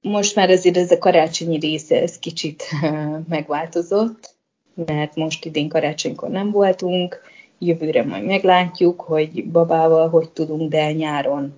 Most 0.00 0.34
már 0.34 0.50
azért 0.50 0.76
ez 0.76 0.90
a 0.90 0.98
karácsonyi 0.98 1.58
része 1.58 2.00
ez 2.00 2.18
kicsit 2.18 2.64
megváltozott, 3.28 4.34
mert 4.74 5.14
most 5.14 5.44
idén 5.44 5.68
karácsonykor 5.68 6.28
nem 6.28 6.50
voltunk, 6.50 7.20
jövőre 7.66 8.04
majd 8.04 8.24
meglátjuk, 8.24 9.00
hogy 9.00 9.44
babával 9.50 10.08
hogy 10.08 10.30
tudunk, 10.30 10.70
de 10.70 10.92
nyáron 10.92 11.52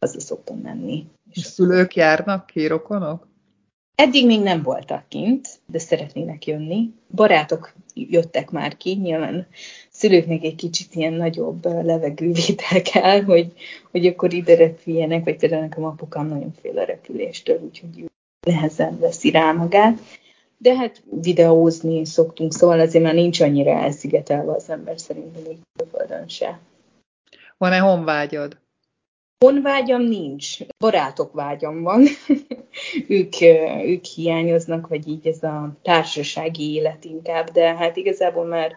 haza 0.00 0.20
szoktunk 0.20 0.62
menni. 0.62 1.06
És 1.30 1.42
szülők 1.42 1.94
járnak 1.94 2.46
ki, 2.46 2.66
rokonok? 2.66 3.26
Eddig 3.94 4.26
még 4.26 4.42
nem 4.42 4.62
voltak 4.62 5.08
kint, 5.08 5.48
de 5.66 5.78
szeretnének 5.78 6.46
jönni. 6.46 6.92
Barátok 7.14 7.72
jöttek 7.94 8.50
már 8.50 8.76
ki, 8.76 8.94
nyilván 8.94 9.46
szülőknek 9.90 10.42
egy 10.42 10.54
kicsit 10.54 10.94
ilyen 10.94 11.12
nagyobb 11.12 11.64
levegővétel 11.64 12.82
kell, 12.82 13.22
hogy, 13.22 13.52
hogy 13.90 14.06
akkor 14.06 14.32
ide 14.32 14.54
repüljenek, 14.54 15.24
vagy 15.24 15.36
például 15.36 15.62
nekem 15.62 15.84
apukám 15.84 16.26
nagyon 16.26 16.54
fél 16.60 16.78
a 16.78 16.84
repüléstől, 16.84 17.60
úgyhogy 17.60 18.10
nehezen 18.46 18.98
veszi 18.98 19.30
rá 19.30 19.52
magát. 19.52 19.98
De 20.58 20.74
hát 20.74 21.02
videózni 21.10 22.04
szoktunk, 22.04 22.52
szóval 22.52 22.80
azért 22.80 23.04
már 23.04 23.14
nincs 23.14 23.40
annyira 23.40 23.70
elszigetelve 23.70 24.52
az 24.52 24.70
ember 24.70 24.98
szerintem 24.98 25.42
így 25.50 25.58
földön 25.90 26.28
se. 26.28 26.60
Van-e 27.56 27.78
honvágyad? 27.78 28.58
Honvágyam 29.44 30.02
nincs, 30.02 30.58
barátok 30.78 31.32
vágyam 31.32 31.82
van. 31.82 32.04
ők, 33.08 33.40
ők 33.84 34.04
hiányoznak, 34.04 34.88
vagy 34.88 35.08
így 35.08 35.26
ez 35.26 35.42
a 35.42 35.76
társasági 35.82 36.72
élet 36.72 37.04
inkább, 37.04 37.50
de 37.50 37.76
hát 37.76 37.96
igazából 37.96 38.44
már, 38.44 38.76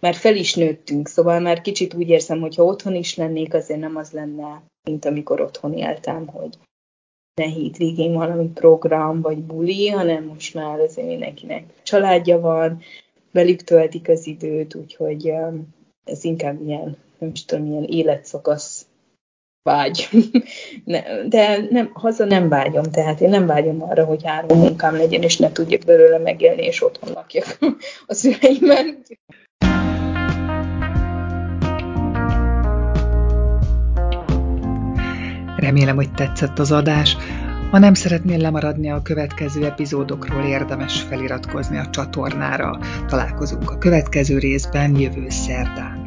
már 0.00 0.14
fel 0.14 0.36
is 0.36 0.54
nőttünk, 0.54 1.08
szóval 1.08 1.40
már 1.40 1.60
kicsit 1.60 1.94
úgy 1.94 2.08
érzem, 2.08 2.40
hogy 2.40 2.54
ha 2.54 2.64
otthon 2.64 2.94
is 2.94 3.16
lennék, 3.16 3.54
azért 3.54 3.80
nem 3.80 3.96
az 3.96 4.10
lenne, 4.10 4.62
mint 4.88 5.04
amikor 5.04 5.40
otthon 5.40 5.72
éltem, 5.72 6.26
hogy 6.26 6.58
ne 7.34 7.44
hétvégén 7.44 8.12
valami 8.12 8.48
program 8.48 9.20
vagy 9.20 9.38
buli, 9.38 9.88
hanem 9.88 10.24
most 10.24 10.54
már 10.54 10.78
azért 10.78 11.08
mindenkinek 11.08 11.64
családja 11.82 12.40
van, 12.40 12.80
velük 13.32 13.62
töltik 13.62 14.08
az 14.08 14.26
időt, 14.26 14.74
úgyhogy 14.74 15.32
ez 16.04 16.24
inkább 16.24 16.60
ilyen, 16.60 16.96
nem 17.18 17.30
is 17.32 17.44
tudom, 17.44 17.66
ilyen 17.66 17.84
életszakasz 17.84 18.86
vágy. 19.62 20.08
De 21.28 21.66
nem, 21.70 21.90
haza 21.92 22.24
nem 22.24 22.48
vágyom, 22.48 22.82
tehát 22.82 23.20
én 23.20 23.28
nem 23.28 23.46
vágyom 23.46 23.82
arra, 23.82 24.04
hogy 24.04 24.24
három 24.24 24.58
munkám 24.58 24.96
legyen, 24.96 25.22
és 25.22 25.38
ne 25.38 25.52
tudjak 25.52 25.82
belőle 25.84 26.18
megélni, 26.18 26.62
és 26.62 26.82
otthon 26.82 27.12
lakjak 27.12 27.58
a 28.06 28.14
szüleimmel. 28.14 28.84
Remélem, 35.62 35.96
hogy 35.96 36.12
tetszett 36.12 36.58
az 36.58 36.72
adás. 36.72 37.16
Ha 37.70 37.78
nem 37.78 37.94
szeretnél 37.94 38.38
lemaradni 38.38 38.90
a 38.90 39.02
következő 39.02 39.64
epizódokról, 39.64 40.44
érdemes 40.44 41.00
feliratkozni 41.00 41.78
a 41.78 41.90
csatornára. 41.90 42.78
Találkozunk 43.06 43.70
a 43.70 43.78
következő 43.78 44.38
részben 44.38 44.98
jövő 44.98 45.28
szerdán. 45.28 46.01